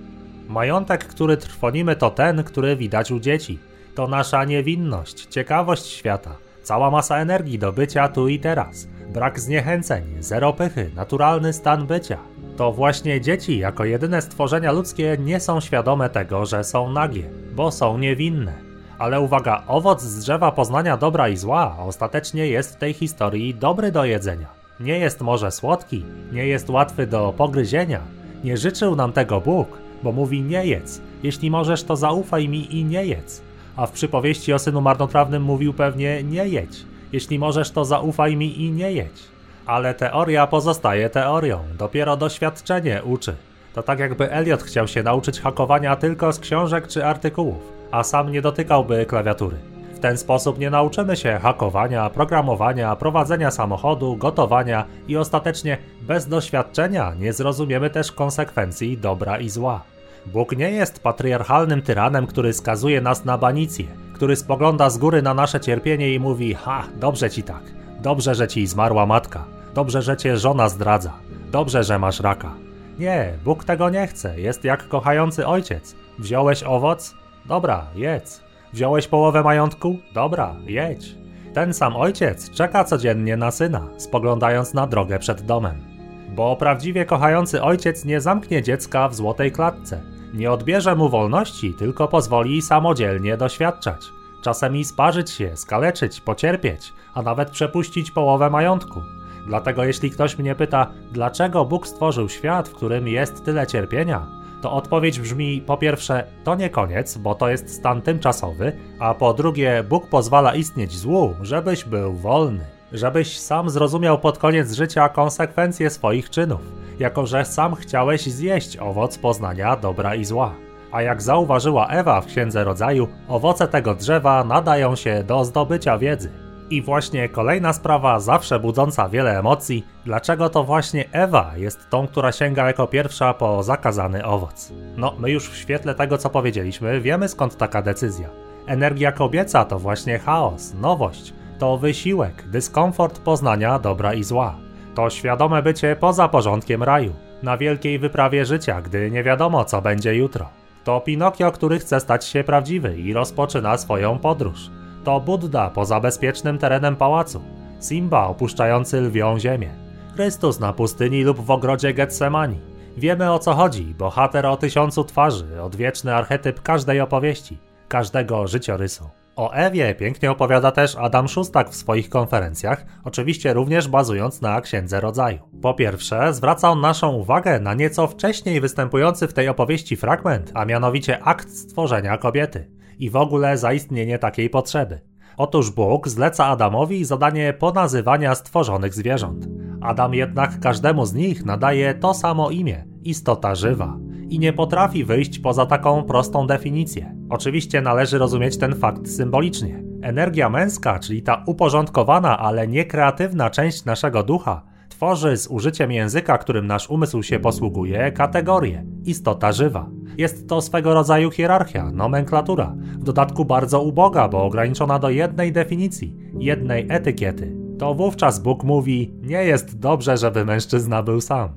[0.48, 3.58] Majątek, który trwonimy, to ten, który widać u dzieci.
[3.94, 10.04] To nasza niewinność, ciekawość świata, cała masa energii do bycia tu i teraz, brak zniechęceń,
[10.20, 12.18] zero pychy, naturalny stan bycia.
[12.56, 17.70] To właśnie dzieci, jako jedyne stworzenia ludzkie, nie są świadome tego, że są nagie, bo
[17.70, 18.52] są niewinne.
[18.98, 23.92] Ale uwaga, owoc z drzewa poznania dobra i zła ostatecznie jest w tej historii dobry
[23.92, 24.48] do jedzenia.
[24.80, 28.00] Nie jest może słodki, nie jest łatwy do pogryzienia.
[28.44, 29.68] Nie życzył nam tego Bóg,
[30.02, 31.00] bo mówi nie jedz.
[31.22, 33.45] Jeśli możesz, to zaufaj mi i nie jedz.
[33.76, 36.84] A w przypowieści o synu marnotrawnym mówił pewnie nie jedź.
[37.12, 39.22] Jeśli możesz, to zaufaj mi i nie jedź.
[39.66, 43.36] Ale teoria pozostaje teorią, dopiero doświadczenie uczy.
[43.74, 48.32] To tak jakby Elliot chciał się nauczyć hakowania tylko z książek czy artykułów, a sam
[48.32, 49.56] nie dotykałby klawiatury.
[49.94, 57.14] W ten sposób nie nauczymy się hakowania, programowania, prowadzenia samochodu, gotowania i ostatecznie bez doświadczenia
[57.18, 59.95] nie zrozumiemy też konsekwencji dobra i zła.
[60.32, 65.34] Bóg nie jest patriarchalnym tyranem, który skazuje nas na banicję, który spogląda z góry na
[65.34, 67.62] nasze cierpienie i mówi: Ha, dobrze ci tak,
[68.02, 71.12] dobrze, że ci zmarła matka, dobrze, że cię żona zdradza,
[71.52, 72.54] dobrze, że masz raka.
[72.98, 75.96] Nie, Bóg tego nie chce, jest jak kochający ojciec.
[76.18, 77.14] Wziąłeś owoc?
[77.46, 78.42] Dobra, jedz.
[78.72, 79.98] Wziąłeś połowę majątku?
[80.14, 81.14] Dobra, jedź.
[81.54, 85.96] Ten sam ojciec czeka codziennie na syna, spoglądając na drogę przed domem.
[86.34, 90.00] Bo prawdziwie kochający ojciec nie zamknie dziecka w złotej klatce.
[90.36, 94.12] Nie odbierze mu wolności, tylko pozwoli samodzielnie doświadczać.
[94.42, 99.02] Czasem i sparzyć się, skaleczyć, pocierpieć, a nawet przepuścić połowę majątku.
[99.46, 104.26] Dlatego jeśli ktoś mnie pyta, dlaczego Bóg stworzył świat, w którym jest tyle cierpienia,
[104.62, 109.34] to odpowiedź brzmi po pierwsze, to nie koniec, bo to jest stan tymczasowy, a po
[109.34, 112.75] drugie, Bóg pozwala istnieć złu, żebyś był wolny.
[112.92, 116.60] Żebyś sam zrozumiał pod koniec życia konsekwencje swoich czynów,
[116.98, 120.54] jako że sam chciałeś zjeść owoc poznania dobra i zła.
[120.92, 126.30] A jak zauważyła Ewa w Księdze Rodzaju, owoce tego drzewa nadają się do zdobycia wiedzy.
[126.70, 132.32] I właśnie kolejna sprawa, zawsze budząca wiele emocji, dlaczego to właśnie Ewa jest tą, która
[132.32, 134.72] sięga jako pierwsza po zakazany owoc.
[134.96, 138.28] No, my już w świetle tego, co powiedzieliśmy, wiemy skąd taka decyzja.
[138.66, 144.54] Energia kobieca to właśnie chaos, nowość, to wysiłek, dyskomfort poznania dobra i zła.
[144.94, 150.14] To świadome bycie poza porządkiem raju, na wielkiej wyprawie życia, gdy nie wiadomo, co będzie
[150.14, 150.48] jutro.
[150.84, 154.70] To Pinokio, który chce stać się prawdziwy i rozpoczyna swoją podróż.
[155.04, 157.42] To Buddha poza bezpiecznym terenem pałacu.
[157.80, 159.70] Simba opuszczający lwią ziemię.
[160.14, 162.60] Chrystus na pustyni lub w ogrodzie Getsemani.
[162.96, 169.10] Wiemy o co chodzi, bohater o tysiącu twarzy, odwieczny archetyp każdej opowieści, każdego życiorysu.
[169.36, 175.00] O Ewie pięknie opowiada też Adam Szustak w swoich konferencjach, oczywiście również bazując na Księdze
[175.00, 175.38] Rodzaju.
[175.62, 180.64] Po pierwsze, zwraca on naszą uwagę na nieco wcześniej występujący w tej opowieści fragment, a
[180.64, 185.00] mianowicie akt stworzenia kobiety i w ogóle zaistnienie takiej potrzeby.
[185.36, 189.48] Otóż Bóg zleca Adamowi zadanie ponazywania stworzonych zwierząt.
[189.80, 195.38] Adam jednak każdemu z nich nadaje to samo imię istota żywa i nie potrafi wyjść
[195.38, 197.16] poza taką prostą definicję.
[197.30, 199.82] Oczywiście należy rozumieć ten fakt symbolicznie.
[200.02, 206.66] Energia męska, czyli ta uporządkowana, ale niekreatywna część naszego ducha, tworzy z użyciem języka, którym
[206.66, 209.90] nasz umysł się posługuje, kategorię istota żywa.
[210.18, 216.16] Jest to swego rodzaju hierarchia, nomenklatura, w dodatku bardzo uboga, bo ograniczona do jednej definicji,
[216.38, 217.56] jednej etykiety.
[217.78, 221.48] To wówczas Bóg mówi: Nie jest dobrze, żeby mężczyzna był sam.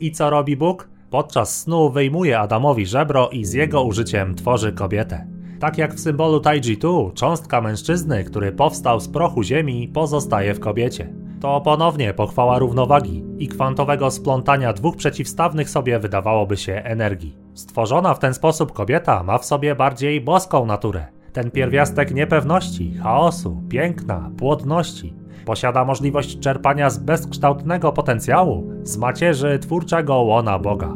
[0.00, 0.88] I co robi Bóg?
[1.10, 5.26] Podczas snu wyjmuje Adamowi żebro i z jego użyciem tworzy kobietę.
[5.60, 11.12] Tak jak w symbolu Taiji-Tu, cząstka mężczyzny, który powstał z prochu ziemi, pozostaje w kobiecie.
[11.40, 17.36] To ponownie pochwała równowagi i kwantowego splątania dwóch przeciwstawnych sobie wydawałoby się energii.
[17.54, 21.06] Stworzona w ten sposób kobieta ma w sobie bardziej boską naturę.
[21.32, 25.14] Ten pierwiastek niepewności, chaosu, piękna, płodności.
[25.48, 30.92] Posiada możliwość czerpania z bezkształtnego potencjału, z macierzy twórczego łona Boga.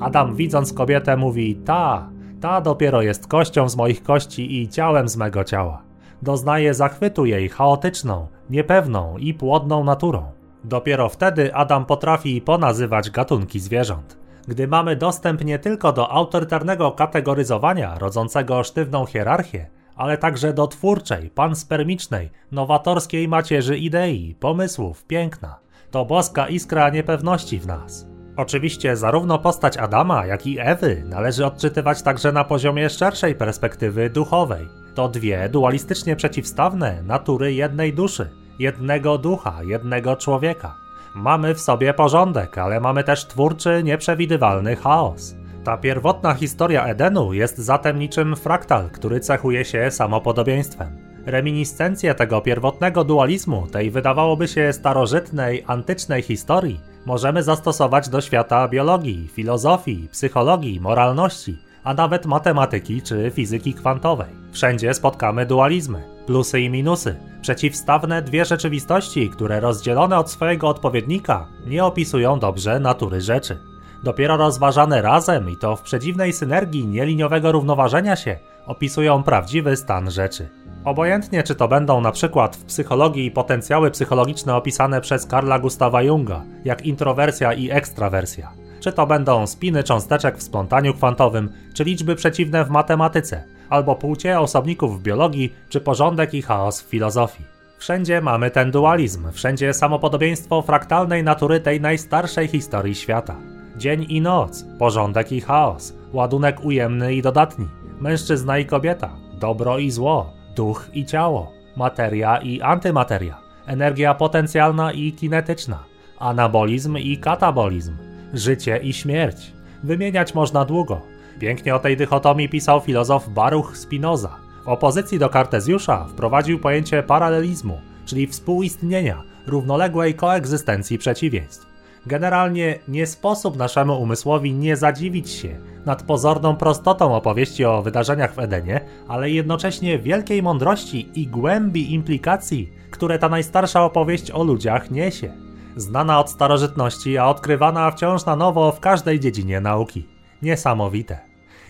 [0.00, 5.16] Adam widząc kobietę mówi: Ta, ta dopiero jest kością z moich kości i ciałem z
[5.16, 5.82] mego ciała.
[6.22, 10.24] Doznaje zachwytu jej chaotyczną, niepewną i płodną naturą.
[10.64, 14.18] Dopiero wtedy Adam potrafi ponazywać gatunki zwierząt.
[14.48, 21.30] Gdy mamy dostęp nie tylko do autorytarnego kategoryzowania rodzącego sztywną hierarchię, ale także do twórczej,
[21.30, 25.58] panspermicznej, nowatorskiej macierzy idei, pomysłów, piękna.
[25.90, 28.06] To boska iskra niepewności w nas.
[28.36, 34.68] Oczywiście zarówno postać Adama, jak i Ewy należy odczytywać także na poziomie szerszej perspektywy duchowej.
[34.94, 40.74] To dwie dualistycznie przeciwstawne natury jednej duszy, jednego ducha, jednego człowieka.
[41.14, 45.34] Mamy w sobie porządek, ale mamy też twórczy, nieprzewidywalny chaos.
[45.64, 50.88] Ta pierwotna historia Edenu jest zatem niczym fraktal, który cechuje się samopodobieństwem.
[51.26, 59.28] Reminiscencje tego pierwotnego dualizmu, tej wydawałoby się starożytnej, antycznej historii, możemy zastosować do świata biologii,
[59.28, 64.28] filozofii, psychologii, moralności, a nawet matematyki czy fizyki kwantowej.
[64.52, 71.84] Wszędzie spotkamy dualizmy, plusy i minusy, przeciwstawne dwie rzeczywistości, które rozdzielone od swojego odpowiednika nie
[71.84, 73.73] opisują dobrze natury rzeczy.
[74.04, 78.36] Dopiero rozważane razem i to w przedziwnej synergii nieliniowego równoważenia się
[78.66, 80.48] opisują prawdziwy stan rzeczy.
[80.84, 86.42] Obojętnie czy to będą na przykład w psychologii potencjały psychologiczne opisane przez Karla Gustawa Junga,
[86.64, 92.64] jak introwersja i ekstrawersja, czy to będą spiny cząsteczek w splątaniu kwantowym, czy liczby przeciwne
[92.64, 97.44] w matematyce, albo płcie osobników w biologii, czy porządek i chaos w filozofii.
[97.78, 103.53] Wszędzie mamy ten dualizm, wszędzie samopodobieństwo fraktalnej natury tej najstarszej historii świata.
[103.76, 107.68] Dzień i noc, porządek i chaos, ładunek ujemny i dodatni,
[108.00, 109.10] mężczyzna i kobieta,
[109.40, 115.84] dobro i zło, duch i ciało, materia i antymateria, energia potencjalna i kinetyczna,
[116.18, 117.96] anabolizm i katabolizm,
[118.34, 119.52] życie i śmierć.
[119.82, 121.00] Wymieniać można długo.
[121.38, 124.36] Pięknie o tej dychotomii pisał filozof Baruch Spinoza.
[124.64, 131.73] W opozycji do Kartezjusza wprowadził pojęcie paralelizmu, czyli współistnienia, równoległej koegzystencji przeciwieństw.
[132.06, 138.38] Generalnie nie sposób naszemu umysłowi nie zadziwić się nad pozorną prostotą opowieści o wydarzeniach w
[138.38, 145.32] Edenie, ale jednocześnie wielkiej mądrości i głębi implikacji, które ta najstarsza opowieść o ludziach niesie.
[145.76, 150.08] Znana od starożytności, a odkrywana wciąż na nowo w każdej dziedzinie nauki.
[150.42, 151.18] Niesamowite.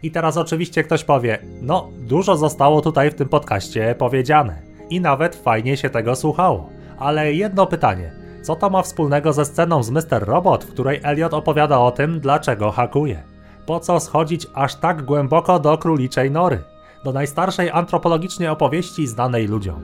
[0.02, 4.62] I teraz oczywiście ktoś powie: No, dużo zostało tutaj w tym podcaście powiedziane.
[4.90, 6.70] I nawet fajnie się tego słuchało.
[6.98, 10.24] Ale jedno pytanie co to ma wspólnego ze sceną z Mr.
[10.24, 13.22] Robot, w której Elliot opowiada o tym, dlaczego hakuje?
[13.66, 16.62] Po co schodzić aż tak głęboko do króliczej nory?
[17.04, 19.82] Do najstarszej antropologicznie opowieści znanej ludziom?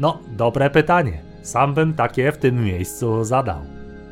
[0.00, 1.22] No, dobre pytanie.
[1.42, 3.58] Sam bym takie w tym miejscu zadał.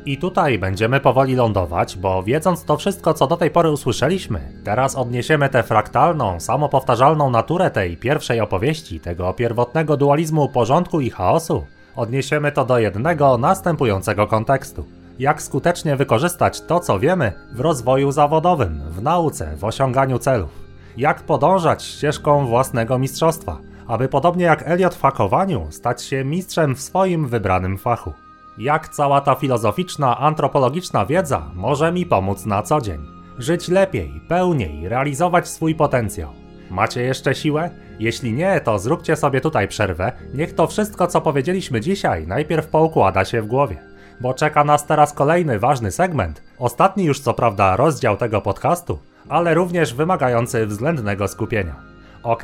[0.05, 4.95] I tutaj będziemy powoli lądować, bo wiedząc to wszystko, co do tej pory usłyszeliśmy, teraz
[4.95, 12.51] odniesiemy tę fraktalną, samopowtarzalną naturę tej pierwszej opowieści, tego pierwotnego dualizmu porządku i chaosu, Odniesiemy
[12.51, 14.85] to do jednego następującego kontekstu.
[15.19, 20.49] Jak skutecznie wykorzystać to, co wiemy w rozwoju zawodowym, w nauce, w osiąganiu celów.
[20.97, 26.81] Jak podążać ścieżką własnego mistrzostwa, aby podobnie jak Eliot w hakowaniu stać się mistrzem w
[26.81, 28.13] swoim wybranym fachu.
[28.57, 33.05] Jak cała ta filozoficzna, antropologiczna wiedza może mi pomóc na co dzień.
[33.37, 36.42] Żyć lepiej, pełniej, realizować swój potencjał.
[36.73, 37.69] Macie jeszcze siłę?
[37.99, 40.11] Jeśli nie, to zróbcie sobie tutaj przerwę.
[40.33, 43.77] Niech to wszystko, co powiedzieliśmy dzisiaj, najpierw poukłada się w głowie.
[44.21, 46.41] Bo czeka nas teraz kolejny ważny segment.
[46.59, 48.99] Ostatni już co prawda rozdział tego podcastu,
[49.29, 51.75] ale również wymagający względnego skupienia.
[52.23, 52.43] Ok,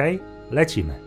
[0.52, 1.00] lecimy.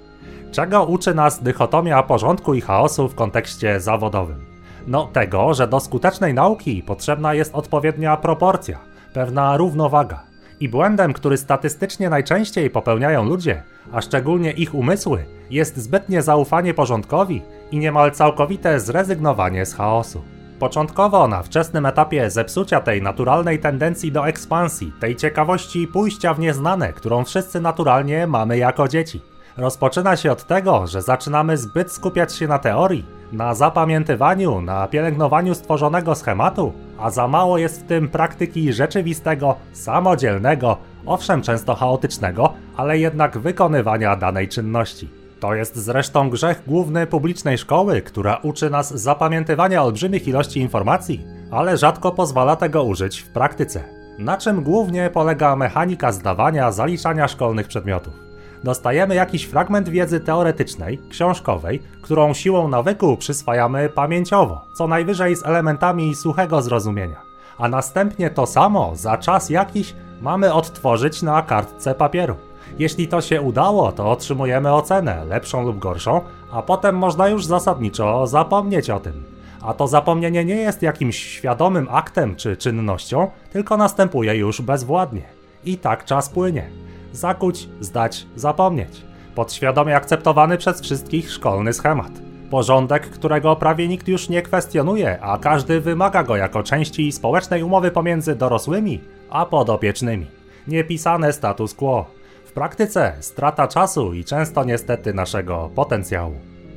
[0.52, 4.46] Czego uczy nas dychotomia porządku i chaosu w kontekście zawodowym?
[4.86, 8.78] No tego, że do skutecznej nauki potrzebna jest odpowiednia proporcja,
[9.14, 10.31] pewna równowaga.
[10.62, 17.42] I błędem, który statystycznie najczęściej popełniają ludzie, a szczególnie ich umysły, jest zbytnie zaufanie porządkowi
[17.70, 20.22] i niemal całkowite zrezygnowanie z chaosu.
[20.58, 26.92] Początkowo na wczesnym etapie zepsucia tej naturalnej tendencji do ekspansji, tej ciekawości pójścia w nieznane,
[26.92, 29.20] którą wszyscy naturalnie mamy jako dzieci.
[29.56, 35.54] Rozpoczyna się od tego, że zaczynamy zbyt skupiać się na teorii, na zapamiętywaniu, na pielęgnowaniu
[35.54, 40.76] stworzonego schematu, a za mało jest w tym praktyki rzeczywistego, samodzielnego,
[41.06, 45.08] owszem często chaotycznego, ale jednak wykonywania danej czynności.
[45.40, 51.76] To jest zresztą grzech główny publicznej szkoły, która uczy nas zapamiętywania olbrzymich ilości informacji, ale
[51.76, 53.84] rzadko pozwala tego użyć w praktyce.
[54.18, 58.21] Na czym głównie polega mechanika zdawania, zaliczania szkolnych przedmiotów?
[58.64, 66.14] Dostajemy jakiś fragment wiedzy teoretycznej, książkowej, którą siłą nawyku przyswajamy pamięciowo, co najwyżej z elementami
[66.14, 67.16] suchego zrozumienia.
[67.58, 72.36] A następnie to samo, za czas jakiś, mamy odtworzyć na kartce papieru.
[72.78, 76.20] Jeśli to się udało, to otrzymujemy ocenę, lepszą lub gorszą,
[76.52, 79.24] a potem można już zasadniczo zapomnieć o tym.
[79.62, 85.22] A to zapomnienie nie jest jakimś świadomym aktem czy czynnością, tylko następuje już bezwładnie.
[85.64, 86.81] I tak czas płynie.
[87.12, 89.02] Zakuć, zdać, zapomnieć.
[89.34, 92.12] Podświadomie akceptowany przez wszystkich szkolny schemat.
[92.50, 97.90] Porządek, którego prawie nikt już nie kwestionuje, a każdy wymaga go jako części społecznej umowy
[97.90, 99.00] pomiędzy dorosłymi
[99.30, 100.26] a podopiecznymi.
[100.68, 102.06] Niepisane status quo.
[102.44, 106.34] W praktyce strata czasu i często niestety naszego potencjału.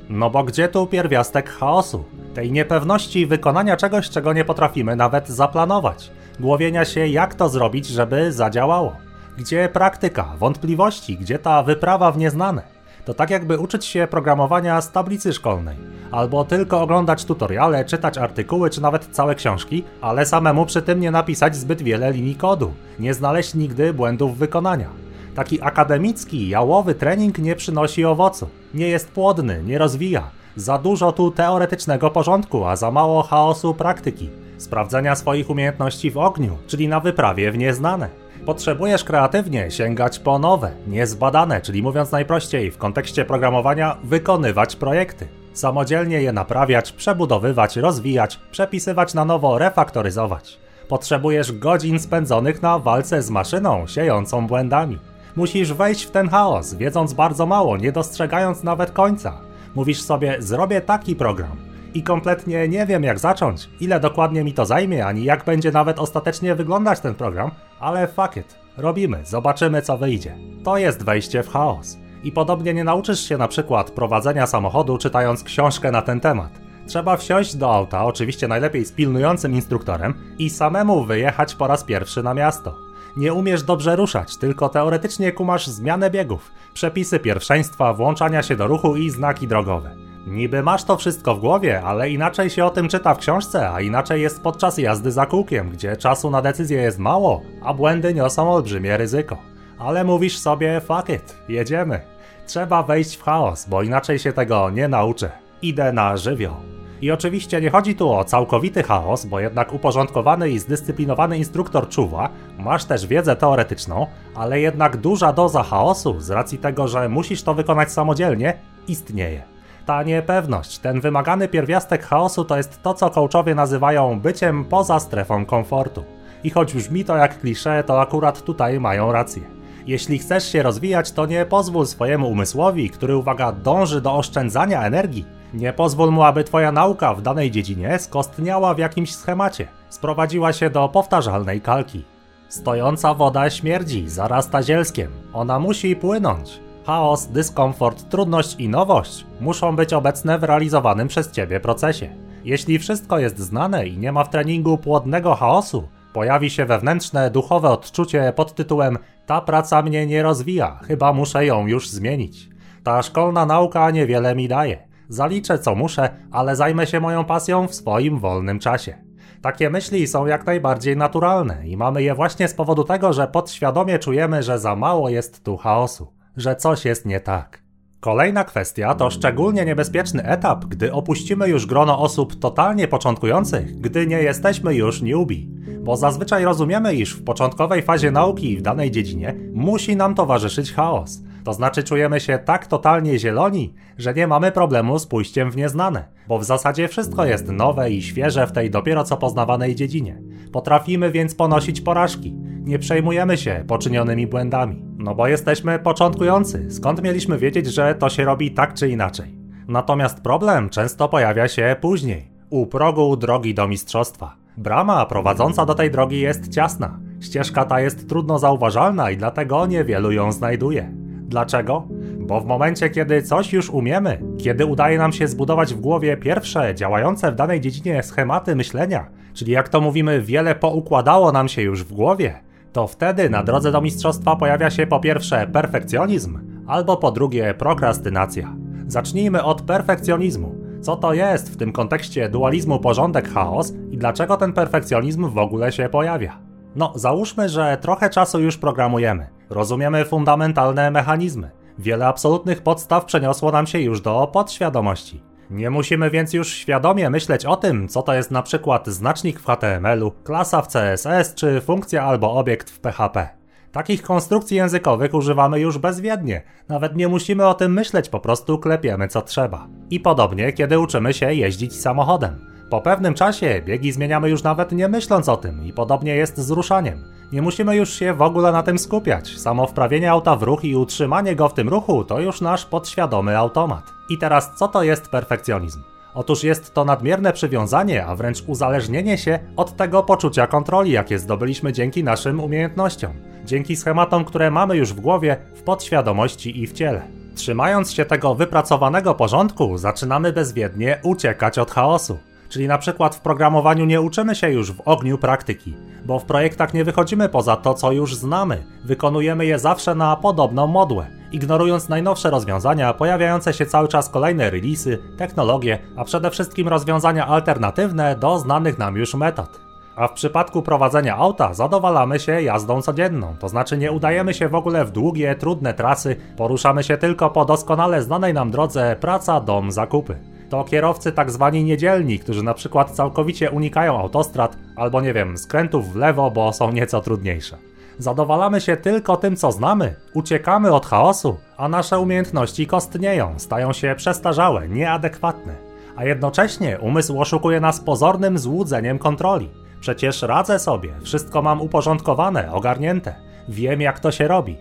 [0.10, 2.04] No bo gdzie tu pierwiastek chaosu?
[2.34, 6.12] Tej niepewności wykonania czegoś, czego nie potrafimy nawet zaplanować.
[6.40, 9.05] Głowienia się, jak to zrobić, żeby zadziałało.
[9.38, 12.62] Gdzie praktyka, wątpliwości, gdzie ta wyprawa w nieznane?
[13.06, 15.78] To tak jakby uczyć się programowania z tablicy szkolnej,
[16.12, 21.12] albo tylko oglądać tutoriale, czytać artykuły czy nawet całe książki, ale samemu przy tym nie
[21.12, 24.90] napisać zbyt wiele linii kodu, nie znaleźć nigdy błędów wykonania.
[25.36, 30.24] Taki akademicki, jałowy trening nie przynosi owocu, nie jest płodny, nie rozwija.
[30.56, 36.58] Za dużo tu teoretycznego porządku, a za mało chaosu praktyki, sprawdzenia swoich umiejętności w ogniu,
[36.68, 38.25] czyli na wyprawie w nieznane.
[38.46, 45.28] Potrzebujesz kreatywnie sięgać po nowe, niezbadane, czyli mówiąc najprościej, w kontekście programowania, wykonywać projekty.
[45.54, 50.58] Samodzielnie je naprawiać, przebudowywać, rozwijać, przepisywać na nowo, refaktoryzować.
[50.88, 55.00] Potrzebujesz godzin spędzonych na walce z maszyną, siejącą błędami.
[55.36, 59.42] Musisz wejść w ten chaos, wiedząc bardzo mało, nie dostrzegając nawet końca.
[59.76, 61.65] Mówisz sobie, zrobię taki program.
[61.96, 66.00] I kompletnie nie wiem jak zacząć, ile dokładnie mi to zajmie, ani jak będzie nawet
[66.00, 70.38] ostatecznie wyglądać ten program, ale fuck it, robimy, zobaczymy co wyjdzie.
[70.64, 71.98] To jest wejście w chaos.
[72.24, 76.52] I podobnie nie nauczysz się na przykład prowadzenia samochodu czytając książkę na ten temat.
[76.88, 82.24] Trzeba wsiąść do auta, oczywiście najlepiej z pilnującym instruktorem, i samemu wyjechać po raz pierwszy
[82.24, 82.76] na miasto.
[83.18, 88.96] Nie umiesz dobrze ruszać, tylko teoretycznie kumasz zmianę biegów, przepisy pierwszeństwa, włączania się do ruchu
[88.96, 89.96] i znaki drogowe.
[90.26, 93.82] Niby masz to wszystko w głowie, ale inaczej się o tym czyta w książce, a
[93.82, 98.52] inaczej jest podczas jazdy za kółkiem, gdzie czasu na decyzję jest mało, a błędy niosą
[98.54, 99.38] olbrzymie ryzyko.
[99.80, 102.02] Ale mówisz sobie, fuck it, jedziemy.
[102.48, 105.32] Trzeba wejść w chaos, bo inaczej się tego nie nauczę.
[105.62, 106.56] Idę na żywioł.
[107.02, 112.30] I oczywiście nie chodzi tu o całkowity chaos, bo jednak uporządkowany i zdyscyplinowany instruktor czuwa,
[112.60, 117.54] masz też wiedzę teoretyczną, ale jednak duża doza chaosu z racji tego, że musisz to
[117.54, 118.54] wykonać samodzielnie,
[118.88, 119.55] istnieje.
[119.86, 125.46] Ta niepewność, ten wymagany pierwiastek chaosu to jest to, co coachowie nazywają byciem poza strefą
[125.46, 126.04] komfortu.
[126.44, 129.44] I choć brzmi to jak klisze, to akurat tutaj mają rację.
[129.88, 135.26] Jeśli chcesz się rozwijać, to nie pozwól swojemu umysłowi, który uwaga dąży do oszczędzania energii,
[135.54, 140.70] nie pozwól mu, aby twoja nauka w danej dziedzinie skostniała w jakimś schemacie, sprowadziła się
[140.70, 142.06] do powtarzalnej kalki.
[142.50, 145.12] Stojąca woda śmierdzi, zarasta zielskiem.
[145.34, 146.65] Ona musi płynąć.
[146.86, 152.10] Chaos, dyskomfort, trudność i nowość muszą być obecne w realizowanym przez ciebie procesie.
[152.44, 157.70] Jeśli wszystko jest znane i nie ma w treningu płodnego chaosu, pojawi się wewnętrzne, duchowe
[157.70, 162.50] odczucie pod tytułem Ta praca mnie nie rozwija, chyba muszę ją już zmienić.
[162.84, 164.88] Ta szkolna nauka niewiele mi daje.
[165.10, 168.98] Zaliczę co muszę, ale zajmę się moją pasją w swoim wolnym czasie.
[169.42, 174.00] Takie myśli są jak najbardziej naturalne i mamy je właśnie z powodu tego, że podświadomie
[174.00, 177.66] czujemy, że za mało jest tu chaosu że coś jest nie tak.
[178.00, 184.22] Kolejna kwestia to szczególnie niebezpieczny etap, gdy opuścimy już grono osób totalnie początkujących, gdy nie
[184.22, 185.38] jesteśmy już newbie.
[185.80, 191.22] Bo zazwyczaj rozumiemy, iż w początkowej fazie nauki w danej dziedzinie musi nam towarzyszyć chaos.
[191.46, 196.06] To znaczy czujemy się tak totalnie zieloni, że nie mamy problemu z pójściem w nieznane,
[196.28, 200.22] bo w zasadzie wszystko jest nowe i świeże w tej dopiero co poznawanej dziedzinie.
[200.52, 202.34] Potrafimy więc ponosić porażki,
[202.64, 208.26] nie przejmujemy się poczynionymi błędami, no bo jesteśmy początkujący, skąd mieliśmy wiedzieć, że to się
[208.26, 209.36] robi tak czy inaczej.
[209.68, 214.36] Natomiast problem często pojawia się później, U progu drogi do mistrzostwa.
[214.58, 217.00] Brama prowadząca do tej drogi jest ciasna.
[217.22, 221.05] Ścieżka ta jest trudno zauważalna i dlatego niewielu ją znajduje.
[221.28, 221.88] Dlaczego?
[222.20, 226.76] Bo w momencie, kiedy coś już umiemy, kiedy udaje nam się zbudować w głowie pierwsze
[226.76, 231.84] działające w danej dziedzinie schematy myślenia, czyli jak to mówimy, wiele poukładało nam się już
[231.84, 232.40] w głowie,
[232.74, 238.56] to wtedy na drodze do mistrzostwa pojawia się po pierwsze perfekcjonizm, albo po drugie prokrastynacja.
[238.88, 240.56] Zacznijmy od perfekcjonizmu.
[240.82, 245.90] Co to jest w tym kontekście dualizmu porządek-chaos i dlaczego ten perfekcjonizm w ogóle się
[245.90, 246.38] pojawia?
[246.76, 251.52] No, załóżmy, że trochę czasu już programujemy, rozumiemy fundamentalne mechanizmy.
[251.80, 255.22] Wiele absolutnych podstaw przeniosło nam się już do podświadomości.
[255.50, 259.46] Nie musimy więc już świadomie myśleć o tym, co to jest na przykład znacznik w
[259.46, 263.30] HTML-u, klasa w CSS czy funkcja albo obiekt w PHP.
[263.72, 266.42] Takich konstrukcji językowych używamy już bezwiednie.
[266.68, 269.68] Nawet nie musimy o tym myśleć, po prostu klepiemy co trzeba.
[269.90, 272.55] I podobnie, kiedy uczymy się jeździć samochodem.
[272.70, 276.52] Po pewnym czasie biegi zmieniamy już nawet nie myśląc o tym i podobnie jest z
[276.52, 277.04] ruszaniem.
[277.32, 279.38] Nie musimy już się w ogóle na tym skupiać.
[279.38, 283.38] Samo wprawienie auta w ruch i utrzymanie go w tym ruchu to już nasz podświadomy
[283.38, 283.84] automat.
[284.10, 285.84] I teraz co to jest perfekcjonizm?
[286.14, 291.74] Otóż jest to nadmierne przywiązanie, a wręcz uzależnienie się od tego poczucia kontroli, jakie zdobyliśmy
[291.74, 293.12] dzięki naszym umiejętnościom,
[293.46, 297.02] dzięki schematom, które mamy już w głowie, w podświadomości i w ciele.
[297.36, 302.18] Trzymając się tego wypracowanego porządku, zaczynamy bezwiednie uciekać od chaosu.
[302.56, 305.74] Czyli na przykład w programowaniu nie uczymy się już w ogniu praktyki,
[306.06, 308.64] bo w projektach nie wychodzimy poza to, co już znamy.
[308.84, 314.98] Wykonujemy je zawsze na podobną modłę, ignorując najnowsze rozwiązania, pojawiające się cały czas kolejne releasy,
[315.18, 319.62] technologie, a przede wszystkim rozwiązania alternatywne do znanych nam już metod.
[319.96, 324.56] A w przypadku prowadzenia auta zadowalamy się jazdą codzienną, to znaczy nie udajemy się w
[324.56, 329.72] ogóle w długie, trudne trasy, poruszamy się tylko po doskonale znanej nam drodze praca, dom,
[329.72, 330.20] zakupy
[330.56, 335.94] to kierowcy tak zwani niedzielni, którzy na przykład całkowicie unikają autostrad albo nie wiem, skrętów
[335.94, 337.58] w lewo, bo są nieco trudniejsze.
[337.98, 343.96] Zadowalamy się tylko tym, co znamy, uciekamy od chaosu, a nasze umiejętności kostnieją, stają się
[343.98, 345.56] przestarzałe, nieadekwatne.
[345.96, 349.50] A jednocześnie umysł oszukuje nas pozornym złudzeniem kontroli.
[349.80, 353.16] Przecież radzę sobie, wszystko mam uporządkowane, ogarnięte.
[353.50, 354.58] Wiem jak to się robi.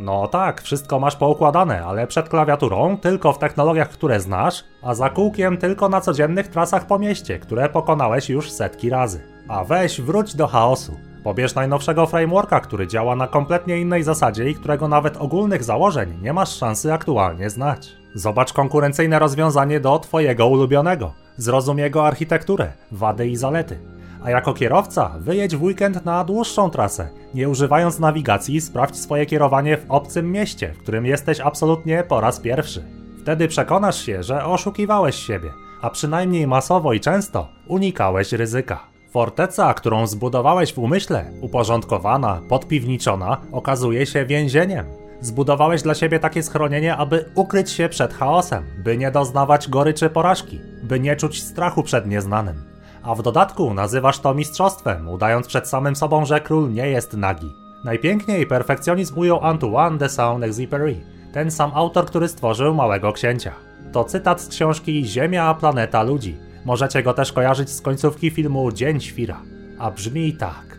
[0.00, 5.10] No tak, wszystko masz poukładane, ale przed klawiaturą tylko w technologiach, które znasz, a za
[5.10, 9.20] kółkiem tylko na codziennych trasach po mieście, które pokonałeś już setki razy.
[9.48, 10.96] A weź wróć do chaosu.
[11.24, 16.32] Pobierz najnowszego frameworka, który działa na kompletnie innej zasadzie i którego nawet ogólnych założeń nie
[16.32, 17.88] masz szansy aktualnie znać.
[18.14, 21.12] Zobacz konkurencyjne rozwiązanie do Twojego ulubionego.
[21.36, 27.08] Zrozum jego architekturę, wady i zalety a jako kierowca wyjedź w weekend na dłuższą trasę.
[27.34, 32.40] Nie używając nawigacji, sprawdź swoje kierowanie w obcym mieście, w którym jesteś absolutnie po raz
[32.40, 32.84] pierwszy.
[33.22, 35.50] Wtedy przekonasz się, że oszukiwałeś siebie,
[35.82, 38.80] a przynajmniej masowo i często unikałeś ryzyka.
[39.10, 44.86] Forteca, którą zbudowałeś w umyśle, uporządkowana, podpiwniczona, okazuje się więzieniem.
[45.20, 50.60] Zbudowałeś dla siebie takie schronienie, aby ukryć się przed chaosem, by nie doznawać goryczy porażki,
[50.82, 55.96] by nie czuć strachu przed nieznanym a w dodatku nazywasz to mistrzostwem, udając przed samym
[55.96, 57.52] sobą, że król nie jest nagi.
[57.84, 60.94] Najpiękniej perfekcjonizm ujął Antoine de Saint-Exupéry,
[61.32, 63.52] ten sam autor, który stworzył Małego Księcia.
[63.92, 66.36] To cytat z książki Ziemia, planeta ludzi.
[66.64, 69.40] Możecie go też kojarzyć z końcówki filmu Dzień Świra.
[69.78, 70.78] A brzmi tak.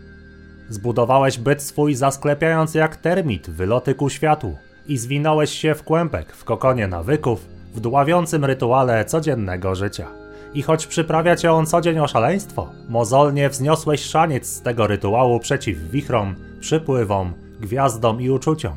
[0.69, 4.57] Zbudowałeś byt swój zasklepiając jak termit wyloty ku światu
[4.87, 10.18] i zwinąłeś się w kłębek w kokonie nawyków, w dławiącym rytuale codziennego życia.
[10.53, 15.39] I choć przyprawia cię on co dzień o szaleństwo, mozolnie wzniosłeś szaniec z tego rytuału
[15.39, 18.73] przeciw wichrom, przypływom, gwiazdom i uczuciom.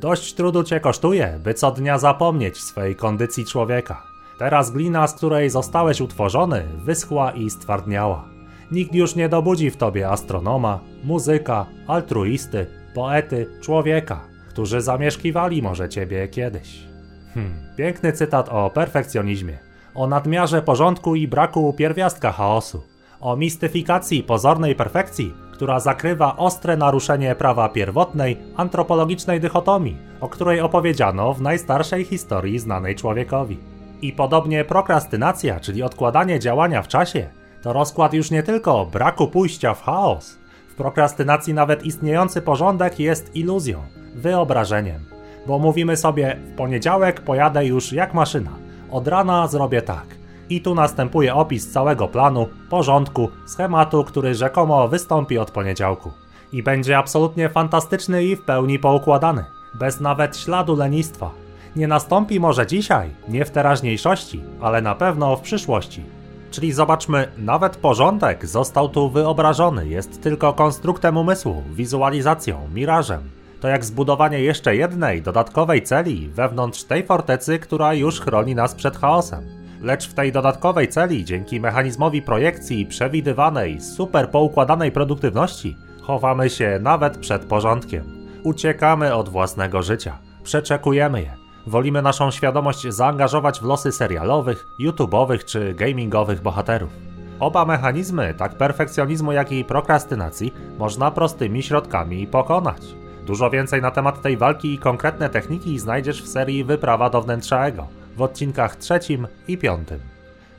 [0.00, 4.02] Dość trudu cię kosztuje, by co dnia zapomnieć swej kondycji człowieka.
[4.38, 8.28] Teraz glina, z której zostałeś utworzony, wyschła i stwardniała.
[8.70, 16.28] Nikt już nie dobudzi w tobie astronoma, muzyka, altruisty, poety, człowieka, którzy zamieszkiwali może ciebie
[16.28, 16.86] kiedyś.
[17.34, 19.63] Hmm, piękny cytat o perfekcjonizmie
[19.94, 22.82] o nadmiarze porządku i braku pierwiastka chaosu,
[23.20, 31.34] o mistyfikacji pozornej perfekcji, która zakrywa ostre naruszenie prawa pierwotnej, antropologicznej dychotomii, o której opowiedziano
[31.34, 33.58] w najstarszej historii znanej człowiekowi.
[34.02, 37.28] I podobnie prokrastynacja, czyli odkładanie działania w czasie,
[37.62, 40.38] to rozkład już nie tylko braku pójścia w chaos.
[40.68, 43.78] W prokrastynacji nawet istniejący porządek jest iluzją,
[44.14, 45.00] wyobrażeniem.
[45.46, 48.50] Bo mówimy sobie, w poniedziałek pojadę już jak maszyna,
[48.94, 50.06] od rana zrobię tak.
[50.50, 56.10] I tu następuje opis całego planu, porządku, schematu, który rzekomo wystąpi od poniedziałku.
[56.52, 61.30] I będzie absolutnie fantastyczny i w pełni poukładany, bez nawet śladu lenistwa.
[61.76, 66.02] Nie nastąpi może dzisiaj, nie w teraźniejszości, ale na pewno w przyszłości.
[66.50, 73.33] Czyli zobaczmy, nawet porządek został tu wyobrażony, jest tylko konstruktem umysłu, wizualizacją, mirażem.
[73.64, 78.96] To jak zbudowanie jeszcze jednej dodatkowej celi wewnątrz tej fortecy, która już chroni nas przed
[78.96, 79.44] chaosem.
[79.80, 87.18] Lecz w tej dodatkowej celi, dzięki mechanizmowi projekcji przewidywanej, super poukładanej produktywności, chowamy się nawet
[87.18, 88.28] przed porządkiem.
[88.42, 91.36] Uciekamy od własnego życia, przeczekujemy je.
[91.66, 96.92] Wolimy naszą świadomość zaangażować w losy serialowych, YouTube'owych czy gamingowych bohaterów.
[97.40, 103.03] Oba mechanizmy, tak perfekcjonizmu jak i prokrastynacji, można prostymi środkami pokonać.
[103.26, 107.66] Dużo więcej na temat tej walki i konkretne techniki znajdziesz w serii Wyprawa do wnętrza
[107.66, 110.00] ego w odcinkach trzecim i piątym.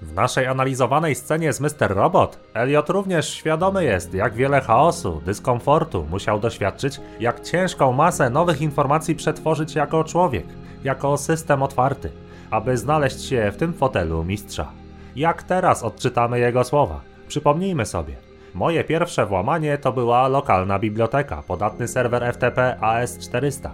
[0.01, 1.89] W naszej analizowanej scenie z Mr.
[1.89, 8.61] Robot, Elliot również świadomy jest, jak wiele chaosu, dyskomfortu musiał doświadczyć, jak ciężką masę nowych
[8.61, 10.45] informacji przetworzyć jako człowiek,
[10.83, 12.11] jako system otwarty,
[12.51, 14.71] aby znaleźć się w tym fotelu mistrza.
[15.15, 17.01] Jak teraz odczytamy jego słowa?
[17.27, 18.24] Przypomnijmy sobie.
[18.55, 23.69] Moje pierwsze włamanie to była lokalna biblioteka, podatny serwer FTP AS400.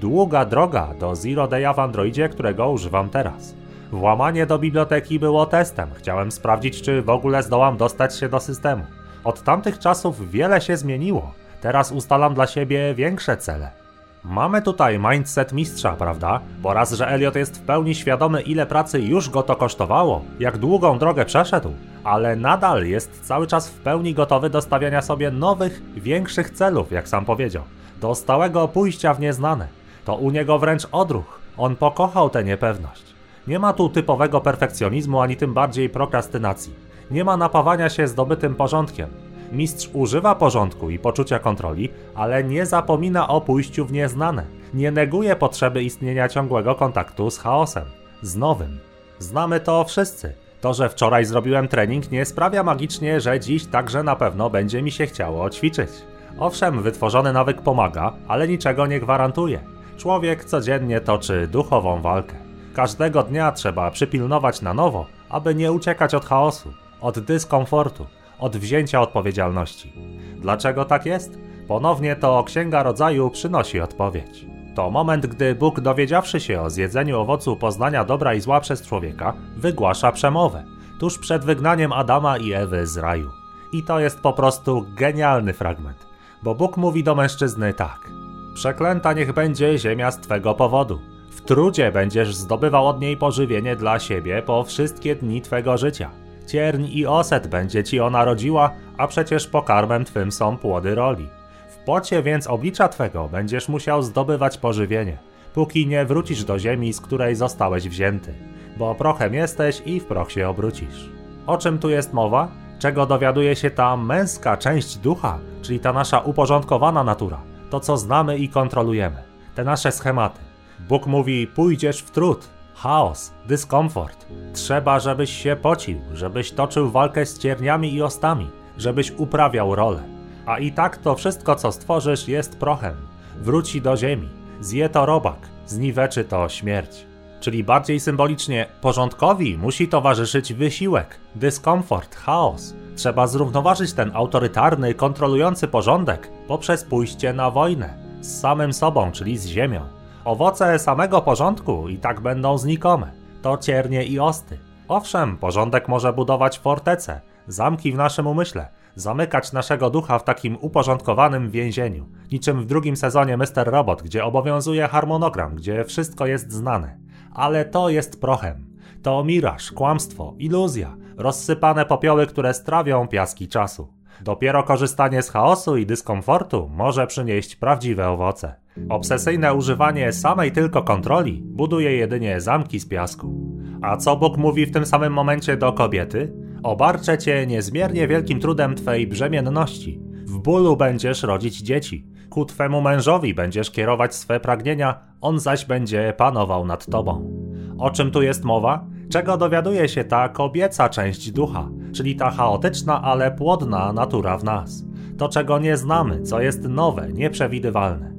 [0.00, 3.54] Długa droga do Zero Day'a w Androidzie, którego używam teraz.
[3.92, 5.88] Włamanie do biblioteki było testem.
[5.94, 8.84] Chciałem sprawdzić, czy w ogóle zdołam dostać się do systemu.
[9.24, 11.32] Od tamtych czasów wiele się zmieniło.
[11.60, 13.83] Teraz ustalam dla siebie większe cele.
[14.24, 16.40] Mamy tutaj mindset mistrza, prawda?
[16.60, 20.58] Bo raz, że Elliot jest w pełni świadomy, ile pracy już go to kosztowało, jak
[20.58, 21.72] długą drogę przeszedł,
[22.04, 27.08] ale nadal jest cały czas w pełni gotowy do stawiania sobie nowych, większych celów, jak
[27.08, 27.62] sam powiedział,
[28.00, 29.68] do stałego pójścia w nieznane.
[30.04, 31.40] To u niego wręcz odruch.
[31.56, 33.02] On pokochał tę niepewność.
[33.46, 36.74] Nie ma tu typowego perfekcjonizmu, ani tym bardziej prokrastynacji.
[37.10, 39.08] Nie ma napawania się zdobytym porządkiem.
[39.52, 44.46] Mistrz używa porządku i poczucia kontroli, ale nie zapomina o pójściu w nieznane.
[44.74, 47.84] Nie neguje potrzeby istnienia ciągłego kontaktu z chaosem,
[48.22, 48.78] z nowym.
[49.18, 50.34] Znamy to wszyscy.
[50.60, 54.90] To, że wczoraj zrobiłem trening, nie sprawia magicznie, że dziś także na pewno będzie mi
[54.90, 55.90] się chciało ćwiczyć.
[56.38, 59.60] Owszem, wytworzony nawyk pomaga, ale niczego nie gwarantuje.
[59.96, 62.34] Człowiek codziennie toczy duchową walkę.
[62.74, 68.06] Każdego dnia trzeba przypilnować na nowo, aby nie uciekać od chaosu, od dyskomfortu,
[68.38, 69.92] od wzięcia odpowiedzialności.
[70.36, 71.38] Dlaczego tak jest?
[71.68, 74.46] Ponownie to Księga Rodzaju przynosi odpowiedź.
[74.74, 79.34] To moment, gdy Bóg, dowiedziawszy się o zjedzeniu owocu poznania dobra i zła przez człowieka,
[79.56, 80.64] wygłasza przemowę,
[81.00, 83.30] tuż przed wygnaniem Adama i Ewy z raju.
[83.72, 86.06] I to jest po prostu genialny fragment,
[86.42, 88.10] bo Bóg mówi do mężczyzny tak:
[88.54, 91.00] Przeklęta niech będzie ziemia z twego powodu.
[91.30, 96.23] W trudzie będziesz zdobywał od niej pożywienie dla siebie po wszystkie dni twego życia.
[96.46, 101.28] Cierń i oset będzie ci ona rodziła, a przecież pokarmem twym są płody roli.
[101.68, 105.18] W pocie więc oblicza twego będziesz musiał zdobywać pożywienie,
[105.54, 108.34] póki nie wrócisz do ziemi, z której zostałeś wzięty,
[108.76, 111.10] bo prochem jesteś i w proch się obrócisz.
[111.46, 112.48] O czym tu jest mowa?
[112.78, 117.40] Czego dowiaduje się ta męska część ducha, czyli ta nasza uporządkowana natura,
[117.70, 119.22] to co znamy i kontrolujemy,
[119.54, 120.40] te nasze schematy.
[120.88, 124.26] Bóg mówi: pójdziesz w trud, chaos, dyskomfort.
[124.52, 130.02] Trzeba, żebyś się pocił, żebyś toczył walkę z cierniami i ostami, żebyś uprawiał rolę.
[130.46, 132.94] A i tak to wszystko, co stworzysz, jest prochem.
[133.36, 134.28] Wróci do ziemi,
[134.60, 137.06] zje to robak, zniweczy to śmierć.
[137.40, 142.74] Czyli bardziej symbolicznie, porządkowi musi towarzyszyć wysiłek, dyskomfort, chaos.
[142.96, 149.46] Trzeba zrównoważyć ten autorytarny, kontrolujący porządek poprzez pójście na wojnę z samym sobą, czyli z
[149.46, 149.93] ziemią.
[150.24, 153.10] Owoce samego porządku i tak będą znikome.
[153.42, 154.58] To ciernie i osty.
[154.88, 161.50] Owszem, porządek może budować fortece, zamki w naszym umyśle, zamykać naszego ducha w takim uporządkowanym
[161.50, 163.66] więzieniu, niczym w drugim sezonie Mr.
[163.66, 166.98] Robot, gdzie obowiązuje harmonogram, gdzie wszystko jest znane.
[167.34, 168.66] Ale to jest prochem.
[169.02, 173.92] To miraż, kłamstwo, iluzja, rozsypane popioły, które strawią piaski czasu.
[174.20, 178.63] Dopiero korzystanie z chaosu i dyskomfortu może przynieść prawdziwe owoce.
[178.88, 183.58] Obsesyjne używanie samej tylko kontroli buduje jedynie zamki z piasku.
[183.82, 186.32] A co Bóg mówi w tym samym momencie do kobiety?
[186.62, 190.00] Obarczę cię niezmiernie wielkim trudem twej brzemienności.
[190.26, 192.06] W bólu będziesz rodzić dzieci.
[192.30, 197.30] Ku twemu mężowi będziesz kierować swe pragnienia, on zaś będzie panował nad tobą.
[197.78, 198.86] O czym tu jest mowa?
[199.10, 204.84] Czego dowiaduje się ta kobieca część ducha, czyli ta chaotyczna, ale płodna natura w nas?
[205.18, 208.13] To, czego nie znamy, co jest nowe, nieprzewidywalne.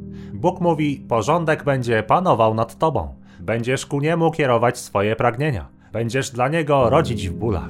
[0.46, 3.16] Bóg mówi: Porządek będzie panował nad tobą.
[3.40, 5.68] Będziesz ku niemu kierować swoje pragnienia.
[5.94, 7.70] Będziesz dla niego rodzić w bólach.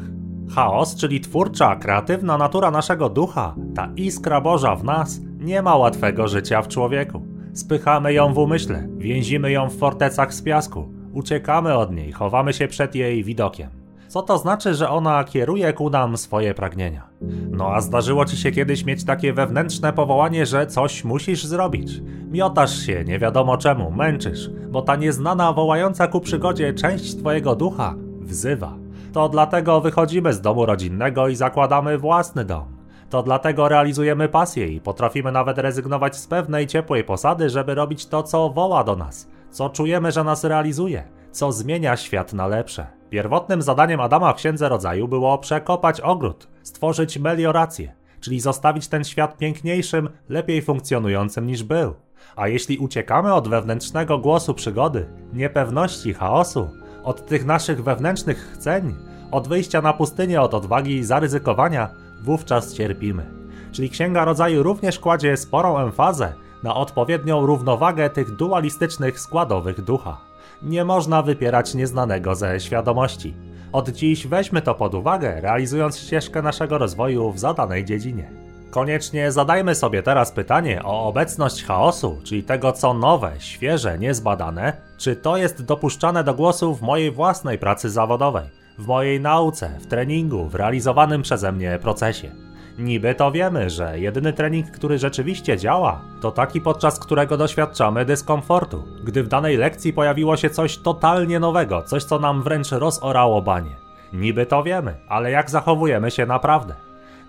[0.55, 6.27] Chaos, czyli twórcza, kreatywna natura naszego ducha, ta iskra Boża w nas, nie ma łatwego
[6.27, 7.21] życia w człowieku.
[7.53, 12.67] Spychamy ją w umyśle, więzimy ją w fortecach z piasku, uciekamy od niej, chowamy się
[12.67, 13.84] przed jej widokiem.
[14.15, 17.09] Co to znaczy, że ona kieruje ku nam swoje pragnienia?
[17.51, 22.01] No a zdarzyło ci się kiedyś mieć takie wewnętrzne powołanie, że coś musisz zrobić.
[22.31, 27.95] Miotasz się, nie wiadomo czemu, męczysz, bo ta nieznana, wołająca ku przygodzie część twojego ducha
[28.21, 28.73] wzywa.
[29.13, 32.77] To dlatego wychodzimy z domu rodzinnego i zakładamy własny dom.
[33.09, 38.23] To dlatego realizujemy pasję i potrafimy nawet rezygnować z pewnej ciepłej posady, żeby robić to,
[38.23, 41.03] co woła do nas, co czujemy, że nas realizuje,
[41.35, 42.87] co zmienia świat na lepsze.
[43.09, 49.37] Pierwotnym zadaniem Adama w Księdze Rodzaju było przekopać ogród, stworzyć meliorację, czyli zostawić ten świat
[49.37, 51.93] piękniejszym, lepiej funkcjonującym niż był.
[52.35, 56.69] A jeśli uciekamy od wewnętrznego głosu przygody, niepewności, chaosu,
[57.03, 58.95] od tych naszych wewnętrznych chceń,
[59.31, 61.89] od wyjścia na pustynię, od odwagi i zaryzykowania,
[62.23, 63.25] wówczas cierpimy.
[63.71, 66.33] Czyli Księga Rodzaju również kładzie sporą emfazę
[66.63, 70.34] na odpowiednią równowagę tych dualistycznych składowych ducha.
[70.65, 73.33] Nie można wypierać nieznanego ze świadomości.
[73.71, 78.29] Od dziś weźmy to pod uwagę, realizując ścieżkę naszego rozwoju w zadanej dziedzinie.
[78.71, 85.15] Koniecznie zadajmy sobie teraz pytanie o obecność chaosu, czyli tego co nowe, świeże, niezbadane, czy
[85.15, 88.45] to jest dopuszczane do głosu w mojej własnej pracy zawodowej,
[88.77, 92.31] w mojej nauce, w treningu, w realizowanym przeze mnie procesie.
[92.79, 98.83] Niby to wiemy, że jedyny trening, który rzeczywiście działa, to taki, podczas którego doświadczamy dyskomfortu,
[99.03, 103.75] gdy w danej lekcji pojawiło się coś totalnie nowego, coś co nam wręcz rozorało banie.
[104.13, 106.75] Niby to wiemy, ale jak zachowujemy się naprawdę?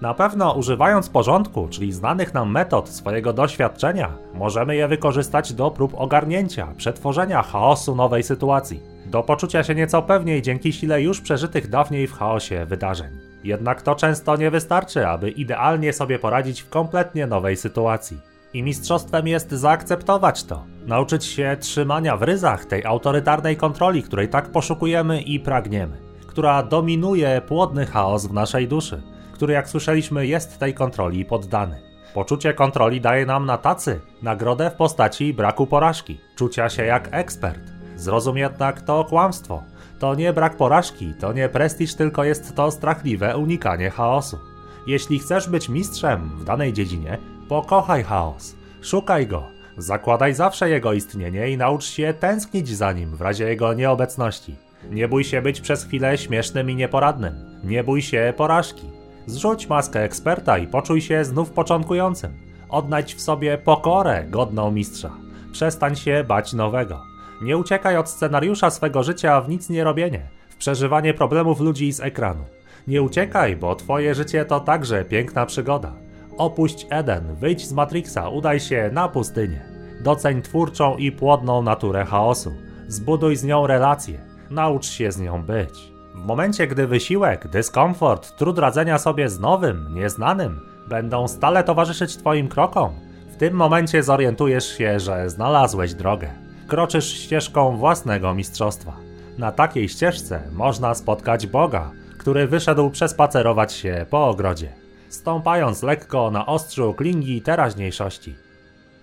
[0.01, 5.94] Na pewno używając porządku, czyli znanych nam metod swojego doświadczenia, możemy je wykorzystać do prób
[5.94, 12.07] ogarnięcia, przetworzenia chaosu nowej sytuacji, do poczucia się nieco pewniej dzięki sile już przeżytych dawniej
[12.07, 13.26] w chaosie wydarzeń.
[13.47, 18.20] Jednak to często nie wystarczy, aby idealnie sobie poradzić w kompletnie nowej sytuacji.
[18.55, 24.49] I mistrzostwem jest zaakceptować to, nauczyć się trzymania w ryzach tej autorytarnej kontroli, której tak
[24.49, 30.74] poszukujemy i pragniemy, która dominuje płodny chaos w naszej duszy, który jak słyszeliśmy jest tej
[30.74, 31.80] kontroli poddany.
[32.14, 37.61] Poczucie kontroli daje nam na tacy nagrodę w postaci braku porażki, czucia się jak ekspert.
[37.97, 39.62] Zrozum jednak to kłamstwo.
[39.99, 44.38] To nie brak porażki, to nie prestiż, tylko jest to strachliwe unikanie chaosu.
[44.86, 47.18] Jeśli chcesz być mistrzem w danej dziedzinie,
[47.49, 49.42] pokochaj chaos, szukaj go,
[49.78, 54.57] zakładaj zawsze jego istnienie i naucz się tęsknić za nim w razie jego nieobecności.
[54.90, 57.34] Nie bój się być przez chwilę śmiesznym i nieporadnym.
[57.64, 58.90] Nie bój się porażki.
[59.26, 62.32] Zrzuć maskę eksperta i poczuj się znów początkującym.
[62.68, 65.11] Odnajdź w sobie pokorę godną mistrza.
[65.53, 67.16] Przestań się bać nowego.
[67.43, 72.01] Nie uciekaj od scenariusza swego życia w nic nie robienie, w przeżywanie problemów ludzi z
[72.01, 72.45] ekranu.
[72.87, 75.93] Nie uciekaj, bo twoje życie to także piękna przygoda.
[76.39, 79.61] Opuść Eden, wyjdź z Matrixa, udaj się na pustynię.
[80.01, 82.53] Doceń twórczą i płodną naturę chaosu.
[82.89, 84.18] Zbuduj z nią relacje.
[84.51, 85.93] Naucz się z nią być.
[86.14, 92.49] W momencie, gdy wysiłek, dyskomfort, trud radzenia sobie z nowym, nieznanym będą stale towarzyszyć Twoim
[92.49, 92.91] krokom,
[93.28, 96.45] w tym momencie zorientujesz się, że znalazłeś drogę.
[96.67, 98.97] Kroczysz ścieżką własnego mistrzostwa.
[99.39, 104.73] Na takiej ścieżce można spotkać Boga, który wyszedł przespacerować się po ogrodzie,
[105.09, 108.35] stąpając lekko na ostrzu klingi teraźniejszości.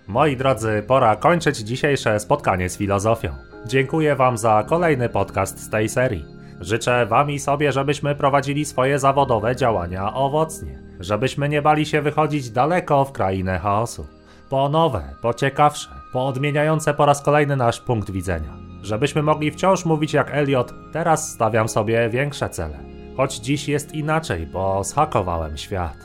[0.06, 3.34] Moi drodzy, pora kończyć dzisiejsze spotkanie z filozofią.
[3.66, 6.24] Dziękuję Wam za kolejny podcast z tej serii.
[6.60, 12.50] Życzę Wam i sobie, żebyśmy prowadzili swoje zawodowe działania owocnie, żebyśmy nie bali się wychodzić
[12.50, 14.06] daleko w krainę chaosu.
[14.50, 18.56] Po nowe, po ciekawsze, po odmieniające po raz kolejny nasz punkt widzenia.
[18.82, 22.78] Żebyśmy mogli wciąż mówić jak Elliot, teraz stawiam sobie większe cele.
[23.16, 25.96] Choć dziś jest inaczej, bo zhakowałem świat.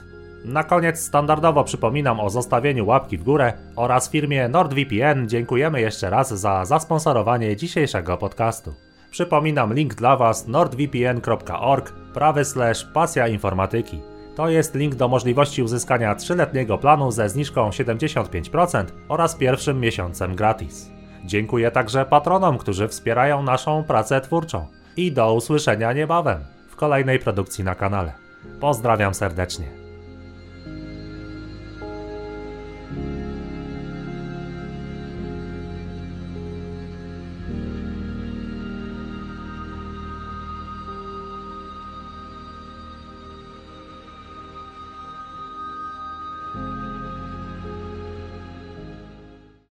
[0.45, 6.33] Na koniec standardowo przypominam o zostawieniu łapki w górę oraz firmie NordVPN dziękujemy jeszcze raz
[6.33, 8.73] za zasponsorowanie dzisiejszego podcastu.
[9.11, 13.99] Przypominam link dla Was nordvpn.org prawy slash pasja informatyki.
[14.39, 20.91] To jest link do możliwości uzyskania 3-letniego planu ze zniżką 75% oraz pierwszym miesiącem gratis.
[21.25, 24.65] Dziękuję także patronom, którzy wspierają naszą pracę twórczą.
[24.97, 28.13] I do usłyszenia niebawem w kolejnej produkcji na kanale.
[28.59, 29.88] Pozdrawiam serdecznie.